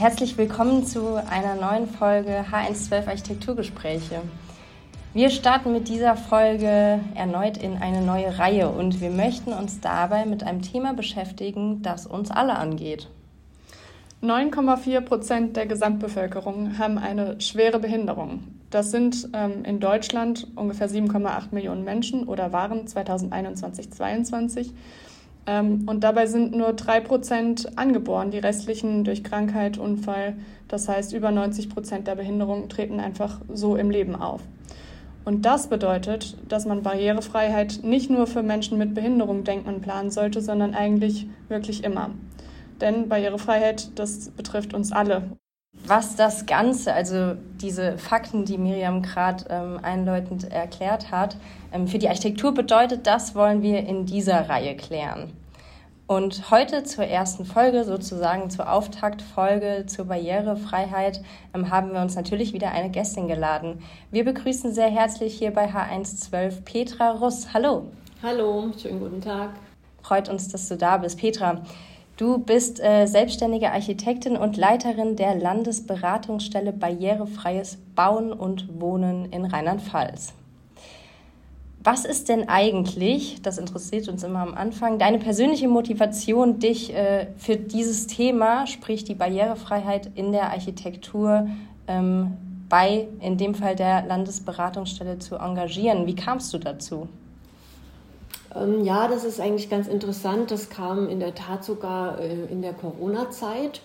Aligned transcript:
Herzlich 0.00 0.38
willkommen 0.38 0.86
zu 0.86 1.22
einer 1.28 1.56
neuen 1.56 1.86
Folge 1.86 2.46
H112 2.50 3.06
Architekturgespräche. 3.06 4.22
Wir 5.12 5.28
starten 5.28 5.74
mit 5.74 5.88
dieser 5.88 6.16
Folge 6.16 7.00
erneut 7.14 7.58
in 7.58 7.76
eine 7.76 8.00
neue 8.00 8.38
Reihe 8.38 8.70
und 8.70 9.02
wir 9.02 9.10
möchten 9.10 9.52
uns 9.52 9.80
dabei 9.80 10.24
mit 10.24 10.42
einem 10.42 10.62
Thema 10.62 10.94
beschäftigen, 10.94 11.82
das 11.82 12.06
uns 12.06 12.30
alle 12.30 12.56
angeht. 12.56 13.08
9,4 14.22 15.02
Prozent 15.02 15.56
der 15.58 15.66
Gesamtbevölkerung 15.66 16.78
haben 16.78 16.96
eine 16.96 17.38
schwere 17.38 17.78
Behinderung. 17.78 18.44
Das 18.70 18.90
sind 18.90 19.28
ähm, 19.34 19.66
in 19.66 19.80
Deutschland 19.80 20.46
ungefähr 20.56 20.88
7,8 20.88 21.48
Millionen 21.50 21.84
Menschen 21.84 22.26
oder 22.26 22.54
waren 22.54 22.86
2021, 22.86 23.90
2022 23.90 24.68
ähm, 24.68 24.74
und 25.58 26.00
dabei 26.00 26.26
sind 26.26 26.54
nur 26.54 26.74
drei 26.74 27.00
Prozent 27.00 27.78
angeboren, 27.78 28.30
die 28.30 28.38
restlichen 28.38 29.04
durch 29.04 29.24
Krankheit, 29.24 29.78
Unfall. 29.78 30.36
Das 30.68 30.88
heißt, 30.88 31.12
über 31.12 31.30
90 31.30 31.70
Prozent 31.70 32.06
der 32.06 32.14
Behinderungen 32.14 32.68
treten 32.68 33.00
einfach 33.00 33.40
so 33.52 33.76
im 33.76 33.90
Leben 33.90 34.14
auf. 34.14 34.42
Und 35.24 35.44
das 35.46 35.68
bedeutet, 35.68 36.36
dass 36.48 36.66
man 36.66 36.82
Barrierefreiheit 36.82 37.80
nicht 37.82 38.10
nur 38.10 38.26
für 38.26 38.42
Menschen 38.42 38.78
mit 38.78 38.94
Behinderung 38.94 39.44
denken 39.44 39.68
und 39.68 39.80
planen 39.80 40.10
sollte, 40.10 40.40
sondern 40.40 40.74
eigentlich 40.74 41.26
wirklich 41.48 41.84
immer. 41.84 42.10
Denn 42.80 43.08
Barrierefreiheit, 43.08 43.98
das 43.98 44.30
betrifft 44.30 44.72
uns 44.72 44.92
alle. 44.92 45.30
Was 45.86 46.16
das 46.16 46.46
Ganze, 46.46 46.92
also 46.92 47.34
diese 47.60 47.96
Fakten, 47.96 48.44
die 48.44 48.58
Miriam 48.58 49.02
gerade 49.02 49.44
ähm, 49.50 49.78
einläutend 49.82 50.50
erklärt 50.50 51.10
hat, 51.10 51.36
ähm, 51.72 51.86
für 51.86 51.98
die 51.98 52.08
Architektur 52.08 52.52
bedeutet, 52.52 53.06
das 53.06 53.34
wollen 53.34 53.62
wir 53.62 53.86
in 53.86 54.04
dieser 54.06 54.48
Reihe 54.48 54.76
klären. 54.76 55.32
Und 56.10 56.50
heute 56.50 56.82
zur 56.82 57.04
ersten 57.04 57.44
Folge, 57.44 57.84
sozusagen 57.84 58.50
zur 58.50 58.72
Auftaktfolge 58.72 59.84
zur 59.86 60.06
Barrierefreiheit, 60.06 61.22
ähm, 61.54 61.70
haben 61.70 61.92
wir 61.92 62.00
uns 62.00 62.16
natürlich 62.16 62.52
wieder 62.52 62.72
eine 62.72 62.90
Gästin 62.90 63.28
geladen. 63.28 63.80
Wir 64.10 64.24
begrüßen 64.24 64.74
sehr 64.74 64.88
herzlich 64.88 65.38
hier 65.38 65.52
bei 65.52 65.70
H112 65.70 66.62
Petra 66.64 67.12
Russ. 67.12 67.54
Hallo. 67.54 67.92
Hallo, 68.24 68.72
schönen 68.76 68.98
guten 68.98 69.20
Tag. 69.20 69.50
Freut 70.02 70.28
uns, 70.28 70.48
dass 70.48 70.66
du 70.66 70.76
da 70.76 70.96
bist. 70.96 71.16
Petra, 71.16 71.62
du 72.16 72.38
bist 72.38 72.80
äh, 72.80 73.06
selbstständige 73.06 73.70
Architektin 73.70 74.36
und 74.36 74.56
Leiterin 74.56 75.14
der 75.14 75.36
Landesberatungsstelle 75.36 76.72
Barrierefreies 76.72 77.78
Bauen 77.94 78.32
und 78.32 78.80
Wohnen 78.80 79.26
in 79.26 79.44
Rheinland-Pfalz. 79.44 80.32
Was 81.82 82.04
ist 82.04 82.28
denn 82.28 82.46
eigentlich, 82.48 83.40
das 83.40 83.56
interessiert 83.56 84.08
uns 84.08 84.22
immer 84.22 84.40
am 84.40 84.54
Anfang, 84.54 84.98
deine 84.98 85.18
persönliche 85.18 85.66
Motivation, 85.66 86.58
dich 86.58 86.94
äh, 86.94 87.28
für 87.38 87.56
dieses 87.56 88.06
Thema, 88.06 88.66
sprich 88.66 89.04
die 89.04 89.14
Barrierefreiheit 89.14 90.10
in 90.14 90.30
der 90.30 90.50
Architektur, 90.50 91.48
ähm, 91.88 92.36
bei, 92.68 93.08
in 93.20 93.38
dem 93.38 93.54
Fall 93.54 93.76
der 93.76 94.04
Landesberatungsstelle, 94.06 95.18
zu 95.20 95.36
engagieren? 95.36 96.06
Wie 96.06 96.14
kamst 96.14 96.52
du 96.52 96.58
dazu? 96.58 97.08
Ähm, 98.54 98.84
ja, 98.84 99.08
das 99.08 99.24
ist 99.24 99.40
eigentlich 99.40 99.70
ganz 99.70 99.88
interessant. 99.88 100.50
Das 100.50 100.68
kam 100.68 101.08
in 101.08 101.18
der 101.18 101.34
Tat 101.34 101.64
sogar 101.64 102.20
äh, 102.20 102.44
in 102.50 102.60
der 102.60 102.74
Corona-Zeit. 102.74 103.80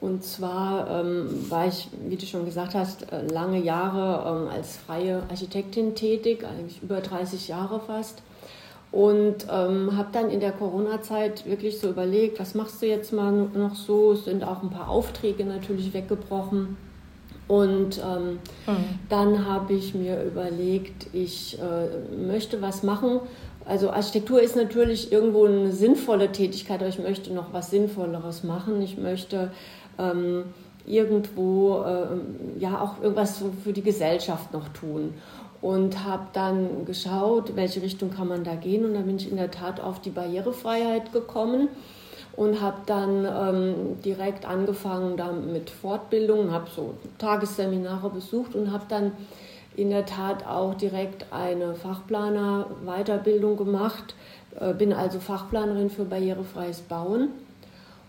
Und 0.00 0.24
zwar 0.24 1.00
ähm, 1.00 1.50
war 1.50 1.66
ich, 1.66 1.88
wie 2.06 2.16
du 2.16 2.26
schon 2.26 2.44
gesagt 2.44 2.74
hast, 2.74 3.10
äh, 3.12 3.26
lange 3.26 3.60
Jahre 3.60 4.42
ähm, 4.42 4.48
als 4.48 4.76
freie 4.76 5.22
Architektin 5.30 5.94
tätig, 5.94 6.44
eigentlich 6.44 6.82
über 6.82 7.00
30 7.00 7.48
Jahre 7.48 7.80
fast. 7.80 8.22
Und 8.92 9.46
ähm, 9.50 9.96
habe 9.96 10.08
dann 10.12 10.30
in 10.30 10.40
der 10.40 10.52
Corona-Zeit 10.52 11.46
wirklich 11.46 11.80
so 11.80 11.88
überlegt, 11.88 12.38
was 12.38 12.54
machst 12.54 12.80
du 12.80 12.86
jetzt 12.86 13.12
mal 13.12 13.32
noch 13.32 13.74
so? 13.74 14.12
Es 14.12 14.24
sind 14.24 14.44
auch 14.44 14.62
ein 14.62 14.70
paar 14.70 14.88
Aufträge 14.88 15.44
natürlich 15.44 15.92
weggebrochen. 15.92 16.76
Und 17.48 17.98
mhm. 17.98 18.38
dann 19.08 19.46
habe 19.46 19.74
ich 19.74 19.94
mir 19.94 20.22
überlegt, 20.24 21.06
ich 21.12 21.58
äh, 21.60 22.16
möchte 22.16 22.60
was 22.60 22.82
machen. 22.82 23.20
Also 23.66 23.90
Architektur 23.90 24.40
ist 24.40 24.54
natürlich 24.54 25.10
irgendwo 25.10 25.44
eine 25.44 25.72
sinnvolle 25.72 26.30
Tätigkeit, 26.30 26.80
aber 26.80 26.88
ich 26.88 27.00
möchte 27.00 27.32
noch 27.32 27.52
was 27.52 27.70
Sinnvolleres 27.70 28.44
machen. 28.44 28.80
Ich 28.80 28.96
möchte 28.96 29.50
ähm, 29.98 30.44
irgendwo 30.86 31.82
äh, 31.82 32.60
ja 32.60 32.80
auch 32.80 33.02
irgendwas 33.02 33.42
für 33.64 33.72
die 33.72 33.82
Gesellschaft 33.82 34.52
noch 34.52 34.68
tun. 34.68 35.14
Und 35.62 36.04
habe 36.04 36.26
dann 36.32 36.84
geschaut, 36.84 37.56
welche 37.56 37.82
Richtung 37.82 38.10
kann 38.10 38.28
man 38.28 38.44
da 38.44 38.54
gehen. 38.54 38.84
Und 38.84 38.94
dann 38.94 39.06
bin 39.06 39.16
ich 39.16 39.28
in 39.28 39.36
der 39.36 39.50
Tat 39.50 39.80
auf 39.80 40.00
die 40.00 40.10
Barrierefreiheit 40.10 41.12
gekommen 41.12 41.68
und 42.36 42.60
habe 42.60 42.82
dann 42.86 43.24
ähm, 43.24 43.74
direkt 44.04 44.46
angefangen 44.46 45.16
da 45.16 45.32
mit 45.32 45.70
Fortbildungen, 45.70 46.52
habe 46.52 46.66
so 46.74 46.94
Tagesseminare 47.18 48.10
besucht 48.10 48.54
und 48.54 48.70
habe 48.70 48.84
dann 48.88 49.12
in 49.76 49.90
der 49.90 50.06
Tat 50.06 50.46
auch 50.46 50.74
direkt 50.74 51.26
eine 51.32 51.74
Fachplaner-Weiterbildung 51.74 53.56
gemacht, 53.56 54.14
äh, 54.58 54.72
bin 54.72 54.92
also 54.92 55.20
Fachplanerin 55.20 55.90
für 55.90 56.04
barrierefreies 56.04 56.80
Bauen. 56.80 57.28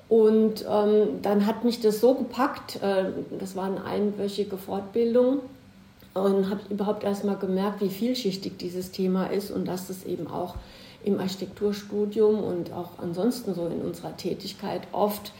Und 0.10 0.66
ähm, 0.70 1.22
dann 1.22 1.46
hat 1.46 1.66
mich 1.66 1.82
das 1.82 2.00
so 2.00 2.14
gepackt, 2.14 2.82
äh, 2.82 3.12
das 3.38 3.56
war 3.56 3.66
eine 3.66 3.84
einwöchige 3.84 4.58
Fortbildung, 4.58 5.42
und 6.24 6.50
habe 6.50 6.62
überhaupt 6.70 7.04
erst 7.04 7.24
mal 7.26 7.36
gemerkt, 7.36 7.82
wie 7.82 7.90
vielschichtig 7.90 8.58
dieses 8.58 8.92
Thema 8.92 9.28
ist 9.28 9.52
und 9.52 9.68
dass 9.68 9.90
es 9.90 10.06
eben 10.06 10.28
auch 10.28 10.56
im 11.04 11.20
Architekturstudium 11.20 12.44
und 12.44 12.74
auch 12.74 12.92
ansonsten 12.98 13.54
so 13.54 13.68
in 13.68 13.82
unserer 13.82 14.18
Tätigkeit 14.18 14.82
oft, 14.92 15.32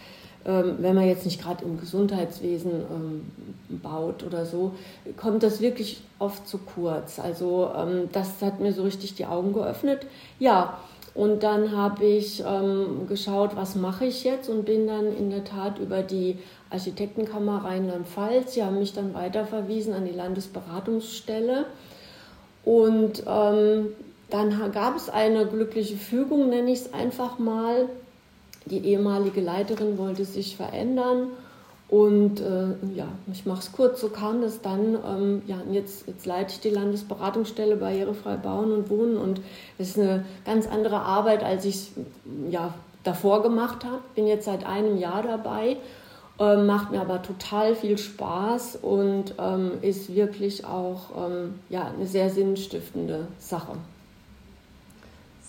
wenn 0.48 0.96
man 0.96 1.08
jetzt 1.08 1.26
nicht 1.26 1.42
gerade 1.42 1.66
im 1.66 1.80
Gesundheitswesen 1.80 2.72
ähm, 2.72 3.32
baut 3.84 4.24
oder 4.24 4.46
so, 4.46 4.74
kommt 5.18 5.44
das 5.44 5.60
wirklich 5.60 6.02
oft 6.20 6.48
zu 6.48 6.58
kurz. 6.58 7.20
Also 7.20 7.70
ähm, 7.76 8.10
das 8.14 8.42
hat 8.42 8.60
mir 8.60 8.72
so 8.72 8.84
richtig 8.84 9.16
die 9.16 9.26
Augen 9.26 9.54
geöffnet. 9.54 10.06
Ja, 10.40 10.80
und 11.14 11.42
dann 11.44 11.76
habe 11.76 12.06
ich 12.06 12.44
ähm, 12.48 13.08
geschaut, 13.10 13.56
was 13.56 13.76
mache 13.76 14.06
ich 14.06 14.24
jetzt 14.24 14.50
und 14.50 14.66
bin 14.66 14.88
dann 14.88 15.18
in 15.18 15.32
der 15.32 15.44
Tat 15.44 15.80
über 15.80 16.04
die 16.04 16.38
Architektenkammer 16.70 17.66
Rheinland-Pfalz, 17.66 18.54
sie 18.54 18.64
haben 18.64 18.78
mich 18.78 18.94
dann 18.94 19.14
weiterverwiesen 19.14 19.94
an 19.94 20.06
die 20.06 20.12
Landesberatungsstelle. 20.12 21.66
Und 22.64 23.24
ähm, 23.26 23.88
dann 24.30 24.72
gab 24.74 24.96
es 24.96 25.10
eine 25.10 25.46
glückliche 25.46 25.98
Fügung, 25.98 26.50
nenne 26.50 26.72
ich 26.72 26.82
es 26.82 26.94
einfach 26.94 27.40
mal. 27.40 27.90
Die 28.70 28.86
ehemalige 28.86 29.42
Leiterin 29.42 29.98
wollte 29.98 30.26
sich 30.26 30.56
verändern 30.56 31.30
und 31.90 32.42
äh, 32.42 32.96
ja, 32.96 33.08
ich 33.32 33.46
mache 33.46 33.60
es 33.60 33.72
kurz, 33.72 34.02
so 34.02 34.10
kam 34.10 34.42
das 34.42 34.62
dann. 34.62 34.98
Ähm, 35.08 35.42
ja, 35.48 35.58
jetzt, 35.72 36.06
jetzt 36.08 36.26
leite 36.26 36.54
ich 36.54 36.60
die 36.60 36.70
Landesberatungsstelle 36.70 37.78
Barrierefrei 37.78 38.36
Bauen 38.36 38.74
und 38.74 38.90
Wohnen 38.90 39.18
und 39.18 39.40
es 39.78 39.90
ist 39.90 40.00
eine 40.00 40.26
ganz 40.46 40.68
andere 40.68 41.00
Arbeit, 41.00 41.44
als 41.44 41.64
ich 41.64 41.76
es 41.76 41.92
ja, 42.50 42.74
davor 43.04 43.42
gemacht 43.42 43.86
habe. 43.86 44.00
Bin 44.16 44.28
jetzt 44.28 44.46
seit 44.46 44.66
einem 44.66 44.98
Jahr 44.98 45.24
dabei, 45.24 45.78
äh, 46.40 46.58
macht 46.58 46.92
mir 46.92 47.00
aber 47.00 47.22
total 47.22 47.74
viel 47.74 47.98
Spaß 47.98 48.80
und 48.82 49.36
ähm, 49.40 49.72
ist 49.82 50.14
wirklich 50.14 50.66
auch 50.66 51.12
ähm, 51.26 51.56
ja, 51.70 51.90
eine 51.96 52.06
sehr 52.06 52.30
sinnstiftende 52.30 53.30
Sache. 53.40 53.78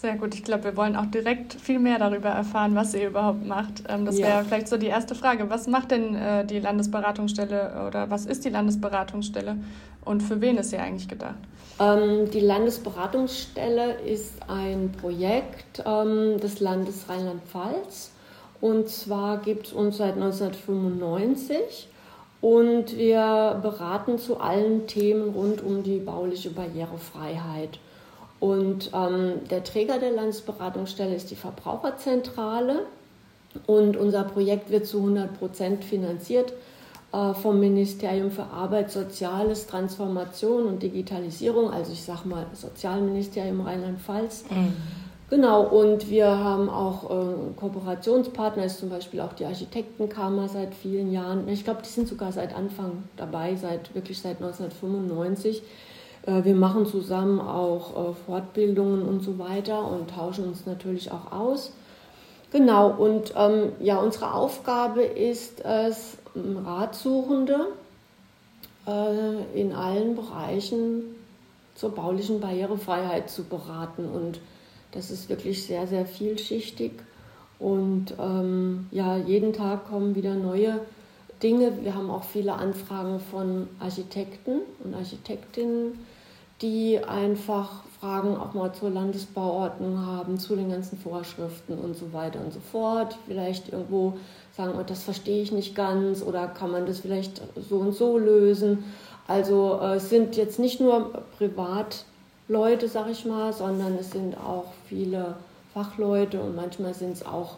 Sehr 0.00 0.14
gut. 0.14 0.32
Ich 0.36 0.44
glaube, 0.44 0.62
wir 0.62 0.76
wollen 0.76 0.94
auch 0.94 1.06
direkt 1.06 1.54
viel 1.54 1.80
mehr 1.80 1.98
darüber 1.98 2.28
erfahren, 2.28 2.76
was 2.76 2.94
ihr 2.94 3.08
überhaupt 3.08 3.44
macht. 3.44 3.82
Ähm, 3.88 4.04
das 4.04 4.18
wäre 4.18 4.44
vielleicht 4.44 4.68
so 4.68 4.76
die 4.76 4.86
erste 4.86 5.16
Frage. 5.16 5.50
Was 5.50 5.66
macht 5.66 5.90
denn 5.90 6.14
äh, 6.14 6.44
die 6.44 6.60
Landesberatungsstelle 6.60 7.84
oder 7.88 8.08
was 8.08 8.24
ist 8.24 8.44
die 8.44 8.50
Landesberatungsstelle 8.50 9.56
und 10.04 10.22
für 10.22 10.40
wen 10.40 10.56
ist 10.56 10.70
sie 10.70 10.76
eigentlich 10.76 11.08
gedacht? 11.08 11.34
Ähm, 11.80 12.30
die 12.30 12.38
Landesberatungsstelle 12.38 13.94
ist 13.94 14.34
ein 14.46 14.92
Projekt 15.00 15.82
ähm, 15.84 16.38
des 16.38 16.60
Landes 16.60 17.08
Rheinland-Pfalz. 17.08 18.12
Und 18.60 18.88
zwar 18.88 19.38
gibt 19.38 19.66
es 19.66 19.72
uns 19.72 19.96
seit 19.96 20.14
1995 20.14 21.88
und 22.40 22.96
wir 22.96 23.58
beraten 23.62 24.18
zu 24.18 24.38
allen 24.38 24.86
Themen 24.86 25.30
rund 25.30 25.60
um 25.60 25.82
die 25.82 25.98
bauliche 25.98 26.50
Barrierefreiheit. 26.50 27.80
Und 28.40 28.90
ähm, 28.94 29.40
der 29.50 29.64
Träger 29.64 29.98
der 29.98 30.12
Landesberatungsstelle 30.12 31.14
ist 31.14 31.30
die 31.30 31.36
Verbraucherzentrale. 31.36 32.84
Und 33.66 33.96
unser 33.96 34.24
Projekt 34.24 34.70
wird 34.70 34.86
zu 34.86 34.98
100 34.98 35.38
Prozent 35.38 35.84
finanziert 35.84 36.52
äh, 37.12 37.34
vom 37.34 37.58
Ministerium 37.58 38.30
für 38.30 38.44
Arbeit, 38.44 38.90
Soziales, 38.90 39.66
Transformation 39.66 40.66
und 40.66 40.82
Digitalisierung, 40.82 41.70
also 41.70 41.92
ich 41.92 42.02
sage 42.02 42.28
mal 42.28 42.46
Sozialministerium 42.52 43.62
Rheinland-Pfalz. 43.62 44.44
Mhm. 44.50 44.74
Genau, 45.30 45.62
und 45.62 46.08
wir 46.08 46.26
haben 46.26 46.70
auch 46.70 47.10
äh, 47.10 47.34
Kooperationspartner, 47.56 48.64
ist 48.64 48.78
zum 48.78 48.88
Beispiel 48.88 49.20
auch 49.20 49.34
die 49.34 49.44
Architektenkammer 49.44 50.48
seit 50.48 50.74
vielen 50.74 51.12
Jahren. 51.12 51.46
Ich 51.48 51.64
glaube, 51.64 51.82
die 51.82 51.90
sind 51.90 52.08
sogar 52.08 52.32
seit 52.32 52.54
Anfang 52.54 53.04
dabei, 53.16 53.54
seit 53.56 53.94
wirklich 53.94 54.20
seit 54.20 54.36
1995. 54.42 55.62
Äh, 56.28 56.44
wir 56.44 56.54
machen 56.54 56.86
zusammen 56.86 57.40
auch 57.40 58.10
äh, 58.10 58.14
Fortbildungen 58.26 59.02
und 59.02 59.22
so 59.22 59.38
weiter 59.38 59.90
und 59.90 60.10
tauschen 60.10 60.44
uns 60.44 60.66
natürlich 60.66 61.10
auch 61.10 61.32
aus. 61.32 61.72
Genau, 62.50 62.90
und 62.90 63.34
ähm, 63.36 63.72
ja, 63.80 63.98
unsere 63.98 64.32
Aufgabe 64.32 65.02
ist 65.02 65.64
es, 65.64 66.16
Ratsuchende 66.64 67.66
äh, 68.86 69.60
in 69.60 69.72
allen 69.72 70.14
Bereichen 70.14 71.02
zur 71.74 71.90
baulichen 71.90 72.40
Barrierefreiheit 72.40 73.28
zu 73.28 73.44
beraten. 73.44 74.08
Und 74.08 74.40
das 74.92 75.10
ist 75.10 75.28
wirklich 75.28 75.66
sehr, 75.66 75.86
sehr 75.86 76.06
vielschichtig. 76.06 76.92
Und 77.58 78.14
ähm, 78.18 78.86
ja, 78.92 79.16
jeden 79.16 79.52
Tag 79.52 79.88
kommen 79.88 80.14
wieder 80.14 80.34
neue 80.34 80.80
Dinge. 81.42 81.72
Wir 81.82 81.94
haben 81.94 82.10
auch 82.10 82.24
viele 82.24 82.54
Anfragen 82.54 83.20
von 83.20 83.68
Architekten 83.80 84.60
und 84.82 84.94
Architektinnen, 84.94 85.98
die 86.60 86.98
einfach 86.98 87.84
Fragen 88.00 88.36
auch 88.36 88.54
mal 88.54 88.72
zur 88.72 88.90
Landesbauordnung 88.90 90.04
haben, 90.04 90.38
zu 90.38 90.56
den 90.56 90.70
ganzen 90.70 90.98
Vorschriften 90.98 91.78
und 91.78 91.96
so 91.96 92.12
weiter 92.12 92.40
und 92.40 92.52
so 92.52 92.60
fort. 92.60 93.18
Vielleicht 93.26 93.72
irgendwo 93.72 94.14
sagen, 94.56 94.74
oh, 94.78 94.82
das 94.86 95.02
verstehe 95.02 95.42
ich 95.42 95.52
nicht 95.52 95.74
ganz 95.74 96.22
oder 96.22 96.48
kann 96.48 96.70
man 96.70 96.86
das 96.86 97.00
vielleicht 97.00 97.42
so 97.68 97.76
und 97.76 97.94
so 97.94 98.18
lösen. 98.18 98.84
Also 99.26 99.78
äh, 99.82 99.96
es 99.96 100.10
sind 100.10 100.36
jetzt 100.36 100.58
nicht 100.58 100.80
nur 100.80 101.22
Privatleute, 101.38 102.88
sag 102.88 103.08
ich 103.10 103.24
mal, 103.24 103.52
sondern 103.52 103.94
es 103.94 104.10
sind 104.12 104.36
auch 104.36 104.72
viele 104.88 105.36
Fachleute 105.74 106.40
und 106.40 106.56
manchmal 106.56 106.94
sind 106.94 107.12
es 107.12 107.26
auch 107.26 107.56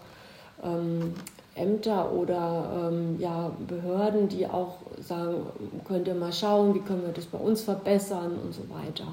ähm, 0.62 1.14
Ämter 1.60 2.12
oder 2.12 2.90
ähm, 2.90 3.16
ja, 3.18 3.50
Behörden, 3.66 4.28
die 4.28 4.46
auch 4.46 4.76
sagen, 5.00 5.46
könnt 5.86 6.08
ihr 6.08 6.14
mal 6.14 6.32
schauen, 6.32 6.74
wie 6.74 6.80
können 6.80 7.02
wir 7.02 7.12
das 7.12 7.26
bei 7.26 7.38
uns 7.38 7.62
verbessern 7.62 8.32
und 8.42 8.54
so 8.54 8.62
weiter. 8.70 9.04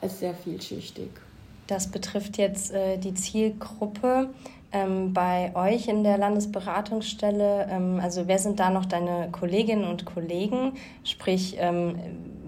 Also 0.00 0.16
sehr 0.16 0.34
vielschichtig. 0.34 1.08
Das 1.66 1.88
betrifft 1.88 2.38
jetzt 2.38 2.72
äh, 2.72 2.96
die 2.98 3.14
Zielgruppe 3.14 4.30
ähm, 4.72 5.12
bei 5.12 5.52
euch 5.54 5.88
in 5.88 6.04
der 6.04 6.18
Landesberatungsstelle. 6.18 7.68
Ähm, 7.70 8.00
also 8.00 8.28
wer 8.28 8.38
sind 8.38 8.60
da 8.60 8.70
noch 8.70 8.86
deine 8.86 9.28
Kolleginnen 9.32 9.84
und 9.84 10.04
Kollegen? 10.04 10.72
Sprich, 11.02 11.56
ähm, 11.58 11.96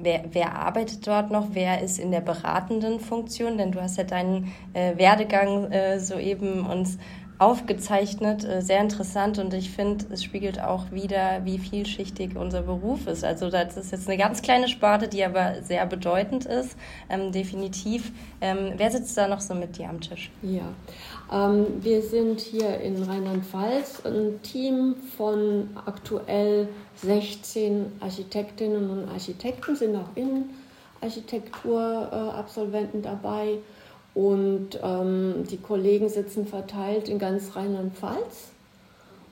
wer, 0.01 0.25
wer, 0.33 0.57
arbeitet 0.57 1.07
dort 1.07 1.31
noch? 1.31 1.49
Wer 1.53 1.83
ist 1.83 1.99
in 1.99 2.11
der 2.11 2.21
beratenden 2.21 3.01
Funktion? 3.01 3.59
Denn 3.59 3.73
du 3.73 3.81
hast 3.81 3.99
ja 3.99 4.05
deinen 4.05 4.53
äh, 4.73 4.97
Werdegang 4.97 5.71
äh, 5.71 5.99
soeben 6.01 6.67
uns 6.67 6.99
aufgezeichnet, 7.39 8.45
äh, 8.45 8.63
sehr 8.63 8.81
interessant 8.81 9.39
und 9.39 9.55
ich 9.55 9.71
finde, 9.71 10.07
es 10.11 10.25
spiegelt 10.25 10.61
auch 10.61 10.91
wieder, 10.91 11.45
wie 11.45 11.59
vielschichtig 11.59 12.35
unser 12.37 12.63
Beruf 12.63 13.07
ist. 13.07 13.23
Also 13.25 13.49
das 13.49 13.77
ist 13.77 13.93
jetzt 13.93 14.09
eine 14.09 14.19
ganz 14.19 14.43
kleine 14.43 14.67
Sparte, 14.69 15.07
die 15.07 15.25
aber 15.25 15.63
sehr 15.63 15.87
bedeutend 15.87 16.47
ist, 16.47 16.77
ähm, 17.09 17.31
definitiv. 17.31 18.11
Ähm, 18.41 18.73
wer 18.77 18.91
sitzt 18.91 19.17
da 19.17 19.29
noch 19.29 19.41
so 19.41 19.55
mit 19.55 19.79
dir 19.79 19.89
am 19.89 20.01
Tisch? 20.01 20.33
Ja, 20.43 20.73
ähm, 21.33 21.67
wir 21.81 22.03
sind 22.03 22.41
hier 22.41 22.81
in 22.81 23.01
Rheinland-Pfalz 23.03 24.03
ein 24.05 24.43
Team 24.43 24.97
von 25.17 25.71
aktuell 25.87 26.69
16 26.97 27.93
Architektinnen 28.01 28.91
und 28.91 29.09
Architekten, 29.09 29.77
sind 29.77 29.95
auch 29.95 30.09
Innenarchitekturabsolventen 30.17 33.03
dabei 33.03 33.59
und 34.15 34.79
ähm, 34.83 35.45
die 35.51 35.59
Kollegen 35.59 36.09
sitzen 36.09 36.47
verteilt 36.47 37.09
in 37.09 37.19
ganz 37.19 37.55
Rheinland-Pfalz. 37.55 38.51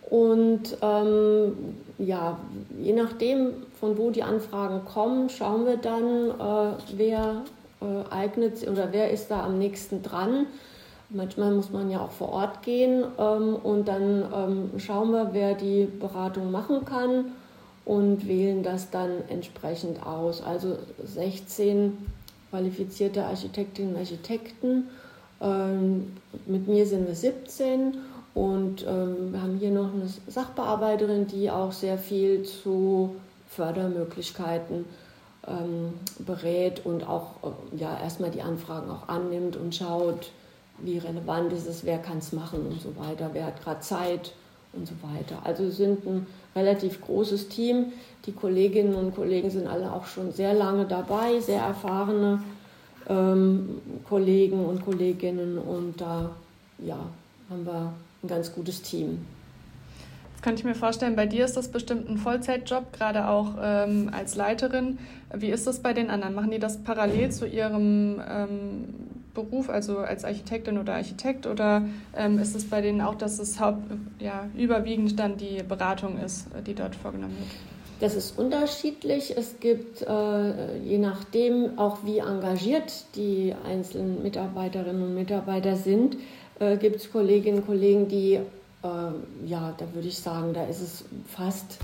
Und 0.09 0.77
ähm, 0.83 1.53
ja, 1.99 2.39
je 2.81 2.93
nachdem, 2.93 3.55
von 3.81 3.99
wo 3.99 4.11
die 4.11 4.23
Anfragen 4.23 4.85
kommen, 4.85 5.29
schauen 5.29 5.67
wir 5.67 5.77
dann, 5.77 6.31
äh, 6.31 6.75
wer 6.97 7.43
äh, 7.81 8.15
eignet 8.15 8.67
oder 8.69 8.93
wer 8.93 9.11
ist 9.11 9.31
da 9.31 9.45
am 9.45 9.59
nächsten 9.59 10.03
dran. 10.03 10.47
Manchmal 11.09 11.53
muss 11.53 11.71
man 11.71 11.91
ja 11.91 12.01
auch 12.01 12.11
vor 12.11 12.31
Ort 12.31 12.63
gehen 12.63 13.05
ähm, 13.19 13.57
und 13.57 13.87
dann 13.87 14.25
ähm, 14.35 14.71
schauen 14.79 15.11
wir, 15.11 15.31
wer 15.33 15.55
die 15.55 15.87
Beratung 15.87 16.51
machen 16.51 16.85
kann 16.85 17.33
und 17.85 18.27
wählen 18.27 18.63
das 18.63 18.91
dann 18.91 19.11
entsprechend 19.29 20.05
aus. 20.05 20.43
Also 20.43 20.77
16 21.05 21.97
qualifizierte 22.57 23.25
Architektinnen 23.25 23.95
und 23.95 24.01
Architekten. 24.01 24.89
Ähm, 25.43 26.17
mit 26.47 26.67
mir 26.67 26.87
sind 26.87 27.07
wir 27.07 27.15
17 27.15 27.99
und 28.33 28.87
ähm, 28.89 29.33
wir 29.33 29.43
haben 29.43 29.59
hier 29.59 29.71
noch 29.71 29.93
eine 29.93 30.09
Sachbearbeiterin, 30.27 31.27
die 31.27 31.51
auch 31.51 31.73
sehr 31.73 31.99
viel 31.99 32.45
zu 32.45 33.17
Fördermöglichkeiten 33.49 34.87
ähm, 35.47 35.93
berät 36.21 36.87
und 36.87 37.07
auch 37.07 37.33
äh, 37.43 37.77
ja, 37.77 38.01
erstmal 38.01 38.31
die 38.31 38.41
Anfragen 38.41 38.91
auch 38.91 39.09
annimmt 39.09 39.57
und 39.57 39.75
schaut, 39.75 40.31
wie 40.79 40.97
relevant 40.97 41.53
ist 41.53 41.67
es, 41.67 41.85
wer 41.85 41.99
kann 41.99 42.19
es 42.19 42.33
machen 42.33 42.67
und 42.67 42.81
so 42.81 42.97
weiter, 42.97 43.31
wer 43.35 43.47
hat 43.47 43.63
gerade 43.63 43.81
Zeit 43.81 44.33
und 44.77 44.87
so 44.87 44.95
weiter. 45.03 45.39
Also 45.45 45.65
wir 45.65 45.73
sind 45.73 46.07
ein 46.07 46.27
relativ 46.55 47.01
großes 47.01 47.49
Team. 47.49 47.93
Die 48.27 48.33
Kolleginnen 48.33 48.95
und 48.95 49.15
Kollegen 49.15 49.51
sind 49.51 49.67
alle 49.67 49.93
auch 49.93 50.07
schon 50.07 50.33
sehr 50.33 50.55
lange 50.55 50.85
dabei, 50.85 51.41
sehr 51.41 51.63
erfahrene 51.63 52.43
ähm, 53.09 53.81
Kollegen 54.09 54.65
und 54.65 54.85
Kolleginnen 54.85 55.59
und 55.59 56.01
da 56.01 56.31
ja, 56.79 56.99
haben 57.51 57.65
wir 57.65 57.93
ein 58.23 58.29
ganz 58.29 58.53
gutes 58.53 58.83
Team. 58.83 59.25
Jetzt 60.33 60.43
könnte 60.43 60.61
ich 60.61 60.65
mir 60.65 60.75
vorstellen, 60.75 61.17
bei 61.17 61.27
dir 61.27 61.45
ist 61.45 61.57
das 61.57 61.69
bestimmt 61.69 62.09
ein 62.09 62.19
Vollzeitjob, 62.19 62.93
gerade 62.93 63.29
auch 63.29 63.55
ähm, 63.61 64.11
als 64.13 64.35
Leiterin. 64.35 64.99
Wie 65.35 65.51
ist 65.51 65.67
das 65.67 65.81
bei 65.81 65.93
den 65.93 66.11
anderen? 66.11 66.35
Machen 66.35 66.51
die 66.51 66.59
das 66.59 66.83
parallel 66.83 67.33
zu 67.33 67.47
ihrem 67.47 68.21
ähm, 68.29 68.85
Beruf, 69.37 69.71
also 69.71 69.99
als 69.99 70.25
Architektin 70.25 70.79
oder 70.79 70.95
Architekt, 70.95 71.47
oder 71.47 71.83
ähm, 72.17 72.41
ist 72.41 72.57
es 72.57 72.69
bei 72.69 72.81
denen 72.81 73.01
auch, 73.01 73.15
dass 73.15 73.39
es 73.39 73.61
haupt, 73.61 73.83
ja, 74.19 74.49
überwiegend 74.57 75.17
dann 75.21 75.37
die 75.37 75.63
Beratung 75.63 76.19
ist, 76.19 76.49
die 76.67 76.75
dort 76.75 76.97
vorgenommen 76.97 77.37
wird? 77.39 77.51
Das 78.01 78.15
ist 78.15 78.39
unterschiedlich. 78.39 79.37
Es 79.37 79.61
gibt, 79.61 80.03
äh, 80.03 80.79
je 80.79 80.99
nachdem, 80.99 81.79
auch 81.79 81.99
wie 82.05 82.19
engagiert 82.19 83.05
die 83.15 83.55
einzelnen 83.65 84.23
Mitarbeiterinnen 84.23 85.03
und 85.03 85.15
Mitarbeiter 85.15 85.77
sind, 85.77 86.17
äh, 86.59 86.77
gibt 86.77 86.97
es 86.97 87.13
Kolleginnen 87.13 87.61
und 87.61 87.67
Kollegen, 87.67 88.09
die, 88.09 88.35
äh, 88.35 88.41
ja, 89.47 89.75
da 89.79 89.95
würde 89.95 90.09
ich 90.09 90.19
sagen, 90.19 90.53
da 90.53 90.65
ist 90.65 90.81
es 90.81 91.05
fast 91.27 91.79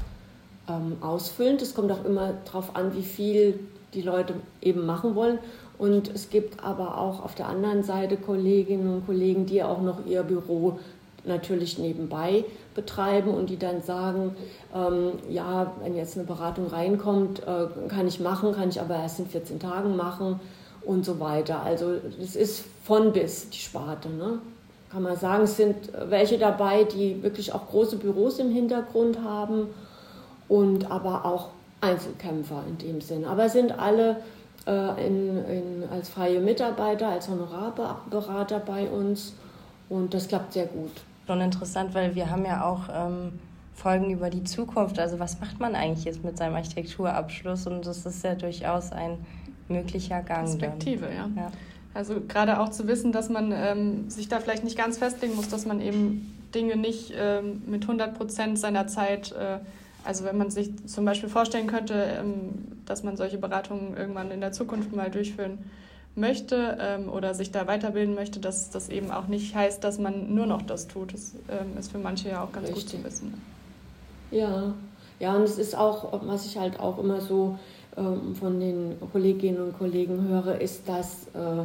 ähm, 0.68 0.96
ausfüllend. 1.00 1.62
Es 1.62 1.74
kommt 1.74 1.90
auch 1.92 2.04
immer 2.04 2.34
darauf 2.44 2.76
an, 2.76 2.94
wie 2.94 3.02
viel 3.02 3.58
die 3.94 4.02
Leute 4.02 4.34
eben 4.60 4.84
machen 4.86 5.14
wollen. 5.14 5.38
Und 5.82 6.14
es 6.14 6.30
gibt 6.30 6.62
aber 6.62 6.96
auch 6.96 7.24
auf 7.24 7.34
der 7.34 7.48
anderen 7.48 7.82
Seite 7.82 8.16
Kolleginnen 8.16 8.94
und 8.94 9.04
Kollegen, 9.04 9.46
die 9.46 9.64
auch 9.64 9.82
noch 9.82 10.06
ihr 10.06 10.22
Büro 10.22 10.78
natürlich 11.24 11.76
nebenbei 11.76 12.44
betreiben 12.76 13.34
und 13.34 13.50
die 13.50 13.56
dann 13.56 13.82
sagen, 13.82 14.36
ähm, 14.72 15.14
ja, 15.28 15.72
wenn 15.82 15.96
jetzt 15.96 16.16
eine 16.16 16.24
Beratung 16.24 16.68
reinkommt, 16.68 17.40
äh, 17.40 17.88
kann 17.88 18.06
ich 18.06 18.20
machen, 18.20 18.52
kann 18.52 18.68
ich 18.68 18.80
aber 18.80 18.94
erst 18.94 19.18
in 19.18 19.26
14 19.26 19.58
Tagen 19.58 19.96
machen 19.96 20.38
und 20.82 21.04
so 21.04 21.18
weiter. 21.18 21.64
Also 21.64 21.94
es 22.22 22.36
ist 22.36 22.64
von 22.84 23.12
bis 23.12 23.50
die 23.50 23.58
Sparte. 23.58 24.08
Ne? 24.08 24.38
Kann 24.92 25.02
man 25.02 25.16
sagen, 25.16 25.42
es 25.42 25.56
sind 25.56 25.74
welche 26.08 26.38
dabei, 26.38 26.84
die 26.84 27.24
wirklich 27.24 27.52
auch 27.52 27.66
große 27.66 27.96
Büros 27.96 28.38
im 28.38 28.52
Hintergrund 28.52 29.18
haben 29.24 29.66
und 30.48 30.92
aber 30.92 31.24
auch 31.24 31.48
Einzelkämpfer 31.80 32.62
in 32.68 32.78
dem 32.78 33.00
Sinn. 33.00 33.24
Aber 33.24 33.46
es 33.46 33.52
sind 33.54 33.76
alle 33.76 34.18
äh, 34.66 35.06
in, 35.06 35.44
in, 35.44 35.84
als 35.90 36.08
freie 36.08 36.40
Mitarbeiter, 36.40 37.08
als 37.08 37.28
Honorarberater 37.28 38.60
bei 38.60 38.88
uns 38.88 39.34
und 39.88 40.14
das 40.14 40.28
klappt 40.28 40.54
sehr 40.54 40.66
gut. 40.66 40.90
Schon 41.26 41.40
interessant, 41.40 41.94
weil 41.94 42.14
wir 42.14 42.30
haben 42.30 42.44
ja 42.44 42.64
auch 42.64 42.82
ähm, 42.92 43.38
Folgen 43.74 44.10
über 44.10 44.30
die 44.30 44.44
Zukunft. 44.44 44.98
Also 44.98 45.18
was 45.18 45.40
macht 45.40 45.60
man 45.60 45.74
eigentlich 45.74 46.04
jetzt 46.04 46.24
mit 46.24 46.36
seinem 46.36 46.56
Architekturabschluss? 46.56 47.66
Und 47.66 47.86
das 47.86 48.04
ist 48.06 48.24
ja 48.24 48.34
durchaus 48.34 48.92
ein 48.92 49.18
möglicher 49.68 50.22
Gang. 50.22 50.44
Perspektive, 50.44 51.06
ja. 51.06 51.28
ja. 51.36 51.52
Also 51.94 52.22
gerade 52.26 52.58
auch 52.58 52.70
zu 52.70 52.88
wissen, 52.88 53.12
dass 53.12 53.28
man 53.28 53.52
ähm, 53.52 54.08
sich 54.08 54.28
da 54.28 54.40
vielleicht 54.40 54.64
nicht 54.64 54.78
ganz 54.78 54.98
festlegen 54.98 55.36
muss, 55.36 55.48
dass 55.48 55.66
man 55.66 55.80
eben 55.80 56.38
Dinge 56.54 56.76
nicht 56.76 57.12
ähm, 57.14 57.62
mit 57.66 57.82
100 57.82 58.14
Prozent 58.14 58.58
seiner 58.58 58.86
Zeit 58.86 59.32
äh, 59.32 59.58
also 60.04 60.24
wenn 60.24 60.36
man 60.36 60.50
sich 60.50 60.70
zum 60.86 61.04
Beispiel 61.04 61.28
vorstellen 61.28 61.66
könnte, 61.66 61.94
ähm, 61.94 62.82
dass 62.86 63.02
man 63.02 63.16
solche 63.16 63.38
Beratungen 63.38 63.96
irgendwann 63.96 64.30
in 64.30 64.40
der 64.40 64.52
Zukunft 64.52 64.94
mal 64.94 65.10
durchführen 65.10 65.58
möchte 66.14 66.76
ähm, 66.80 67.08
oder 67.08 67.34
sich 67.34 67.52
da 67.52 67.66
weiterbilden 67.66 68.14
möchte, 68.14 68.40
dass 68.40 68.70
das 68.70 68.88
eben 68.88 69.10
auch 69.10 69.28
nicht 69.28 69.54
heißt, 69.54 69.82
dass 69.82 69.98
man 69.98 70.34
nur 70.34 70.46
noch 70.46 70.62
das 70.62 70.88
tut. 70.88 71.14
Das 71.14 71.34
ähm, 71.48 71.78
ist 71.78 71.92
für 71.92 71.98
manche 71.98 72.30
ja 72.30 72.44
auch 72.44 72.52
ganz 72.52 72.68
Richtig. 72.68 72.84
gut 72.84 72.92
zu 72.92 73.04
wissen. 73.04 73.42
Ja, 74.30 74.74
ja, 75.20 75.34
und 75.36 75.42
es 75.42 75.58
ist 75.58 75.76
auch, 75.76 76.20
was 76.26 76.46
ich 76.46 76.56
halt 76.56 76.80
auch 76.80 76.98
immer 76.98 77.20
so 77.20 77.58
von 77.94 78.58
den 78.58 78.96
Kolleginnen 79.12 79.60
und 79.60 79.78
Kollegen 79.78 80.26
höre, 80.26 80.58
ist, 80.58 80.88
dass 80.88 81.26
äh, 81.34 81.64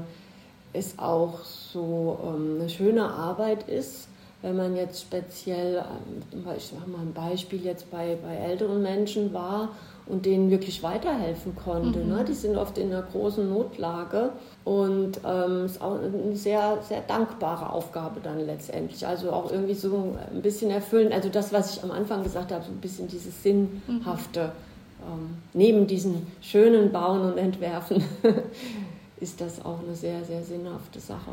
es 0.74 1.00
auch 1.00 1.44
so 1.46 2.20
eine 2.60 2.70
schöne 2.70 3.10
Arbeit 3.10 3.68
ist, 3.70 4.10
wenn 4.48 4.56
man 4.56 4.76
jetzt 4.78 5.02
speziell, 5.02 5.84
ähm, 6.32 6.46
ich 6.56 6.72
mache 6.72 6.90
mal 6.90 7.02
ein 7.02 7.14
Beispiel, 7.14 7.64
jetzt 7.66 7.92
bei, 7.92 8.18
bei 8.22 8.34
älteren 8.34 8.82
Menschen 8.82 9.34
war 9.34 9.70
und 10.06 10.26
denen 10.26 10.50
wirklich 10.50 10.82
weiterhelfen 10.84 11.54
konnte. 11.56 12.00
Mhm. 12.00 12.10
Ne? 12.10 12.26
Die 12.26 12.34
sind 12.34 12.56
oft 12.56 12.78
in 12.78 12.94
einer 12.94 13.02
großen 13.02 13.50
Notlage 13.50 14.30
und 14.64 15.20
ähm, 15.26 15.66
ist 15.66 15.82
auch 15.82 16.00
eine 16.00 16.36
sehr, 16.36 16.78
sehr 16.82 17.02
dankbare 17.02 17.70
Aufgabe 17.70 18.22
dann 18.24 18.46
letztendlich. 18.46 19.06
Also 19.06 19.32
auch 19.32 19.52
irgendwie 19.52 19.74
so 19.74 20.16
ein 20.34 20.42
bisschen 20.42 20.72
erfüllen. 20.72 21.12
Also 21.12 21.28
das, 21.28 21.52
was 21.52 21.76
ich 21.76 21.84
am 21.84 21.92
Anfang 21.92 22.24
gesagt 22.24 22.54
habe, 22.54 22.64
so 22.64 22.72
ein 22.72 22.80
bisschen 22.80 23.10
dieses 23.10 23.44
Sinnhafte. 23.44 24.44
Mhm. 24.46 25.12
Ähm, 25.12 25.38
neben 25.54 25.88
diesen 25.88 26.26
schönen 26.42 26.92
Bauen 26.94 27.22
und 27.22 27.38
Entwerfen 27.38 28.02
ist 29.20 29.42
das 29.42 29.64
auch 29.64 29.80
eine 29.86 29.96
sehr, 29.96 30.24
sehr 30.24 30.44
sinnhafte 30.44 31.02
Sache. 31.02 31.32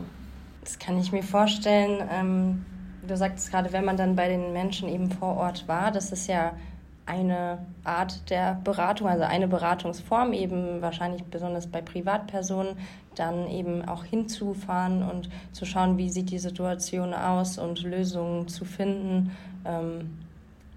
Das 0.64 0.78
kann 0.80 0.99
ich 0.99 1.12
mir 1.12 1.23
vorstellen. 1.23 2.02
Ähm, 2.11 2.64
du 3.06 3.16
sagtest 3.16 3.50
gerade, 3.50 3.73
wenn 3.73 3.84
man 3.84 3.96
dann 3.96 4.16
bei 4.16 4.28
den 4.28 4.52
Menschen 4.52 4.88
eben 4.88 5.11
vor 5.11 5.37
Ort 5.37 5.68
war, 5.68 5.90
das 5.90 6.12
ist 6.12 6.26
ja 6.26 6.52
eine 7.06 7.58
Art 7.84 8.30
der 8.30 8.61
Beratung, 8.64 9.08
also 9.08 9.25
eine 9.25 9.46
Beratungsform, 9.46 10.32
eben 10.32 10.80
wahrscheinlich 10.80 11.23
besonders 11.25 11.66
bei 11.66 11.82
Privatpersonen, 11.82 12.76
dann 13.14 13.49
eben 13.49 13.87
auch 13.87 14.04
hinzufahren 14.04 15.02
und 15.02 15.28
zu 15.52 15.66
schauen, 15.66 15.99
wie 15.99 16.11
sieht 16.11 16.30
die 16.30 16.38
Situation 16.38 17.14
aus 17.14 17.58
und 17.58 17.82
Lösungen 17.82 18.49
zu 18.49 18.64
finden. 18.64 19.30
Ähm, 19.64 20.18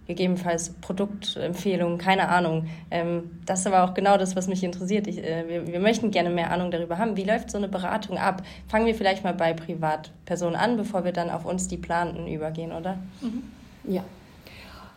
gegebenenfalls 0.08 0.74
Produktempfehlungen, 0.82 1.98
keine 1.98 2.30
Ahnung. 2.30 2.68
Ähm, 2.90 3.40
das 3.46 3.60
ist 3.60 3.68
aber 3.68 3.84
auch 3.84 3.94
genau 3.94 4.18
das, 4.18 4.36
was 4.36 4.48
mich 4.48 4.64
interessiert. 4.64 5.08
Ich, 5.08 5.18
äh, 5.18 5.48
wir, 5.48 5.68
wir, 5.68 5.80
möchten 5.80 6.12
gerne 6.12 6.30
mehr 6.30 6.52
Ahnung 6.52 6.72
darüber 6.72 6.98
haben. 6.98 7.18
Wie 7.18 7.26
läuft 7.26 7.52
so 7.52 7.58
eine 7.58 7.68
Beratung 7.68 8.18
ab? 8.18 8.42
Fangen 8.68 8.86
wir 8.86 8.96
vielleicht 8.96 9.24
mal 9.24 9.34
bei 9.34 9.54
Privatpersonen 9.54 10.56
an, 10.56 10.78
bevor 10.78 11.04
wir 11.04 11.12
dann 11.12 11.30
auf 11.30 11.46
uns 11.46 11.68
die 11.68 11.78
Planten 11.78 12.28
übergehen, 12.28 12.72
oder? 12.72 12.98
Mhm. 13.22 13.44
Ja. 13.84 14.04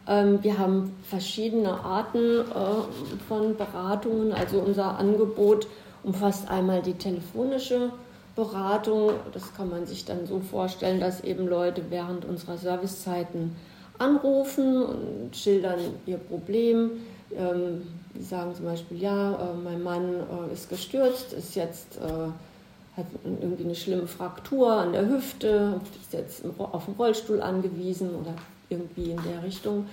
Ähm, 0.06 0.42
wir 0.42 0.58
haben 0.58 0.96
verschiedene 1.02 1.72
Arten 1.72 2.40
äh, 2.40 3.24
von 3.28 3.56
Beratungen. 3.56 4.32
Also 4.32 4.60
unser 4.60 4.98
Angebot 4.98 5.66
umfasst 6.04 6.48
einmal 6.48 6.82
die 6.82 6.94
telefonische 6.94 7.90
Beratung. 8.36 9.10
Das 9.32 9.54
kann 9.54 9.68
man 9.68 9.86
sich 9.86 10.04
dann 10.04 10.26
so 10.26 10.40
vorstellen, 10.40 11.00
dass 11.00 11.22
eben 11.22 11.48
Leute 11.48 11.82
während 11.90 12.24
unserer 12.24 12.56
Servicezeiten 12.56 13.56
anrufen 14.00 14.82
und 14.82 15.36
schildern 15.36 15.78
ihr 16.06 16.18
Problem. 16.18 16.90
Ähm, 17.36 17.82
die 18.14 18.22
sagen 18.22 18.54
zum 18.54 18.64
Beispiel, 18.64 19.00
ja, 19.00 19.34
äh, 19.34 19.54
mein 19.62 19.82
Mann 19.82 20.14
äh, 20.14 20.52
ist 20.52 20.68
gestürzt, 20.68 21.32
ist 21.32 21.54
jetzt, 21.54 21.96
äh, 21.98 22.96
hat 22.96 23.06
irgendwie 23.24 23.64
eine 23.64 23.74
schlimme 23.74 24.06
Fraktur 24.08 24.72
an 24.72 24.92
der 24.92 25.08
Hüfte, 25.08 25.80
ist 26.00 26.12
jetzt 26.12 26.42
auf 26.58 26.86
den 26.86 26.94
Rollstuhl 26.94 27.40
angewiesen 27.40 28.10
oder 28.16 28.34
irgendwie 28.68 29.12
in 29.12 29.20
der 29.22 29.44
Richtung 29.44 29.86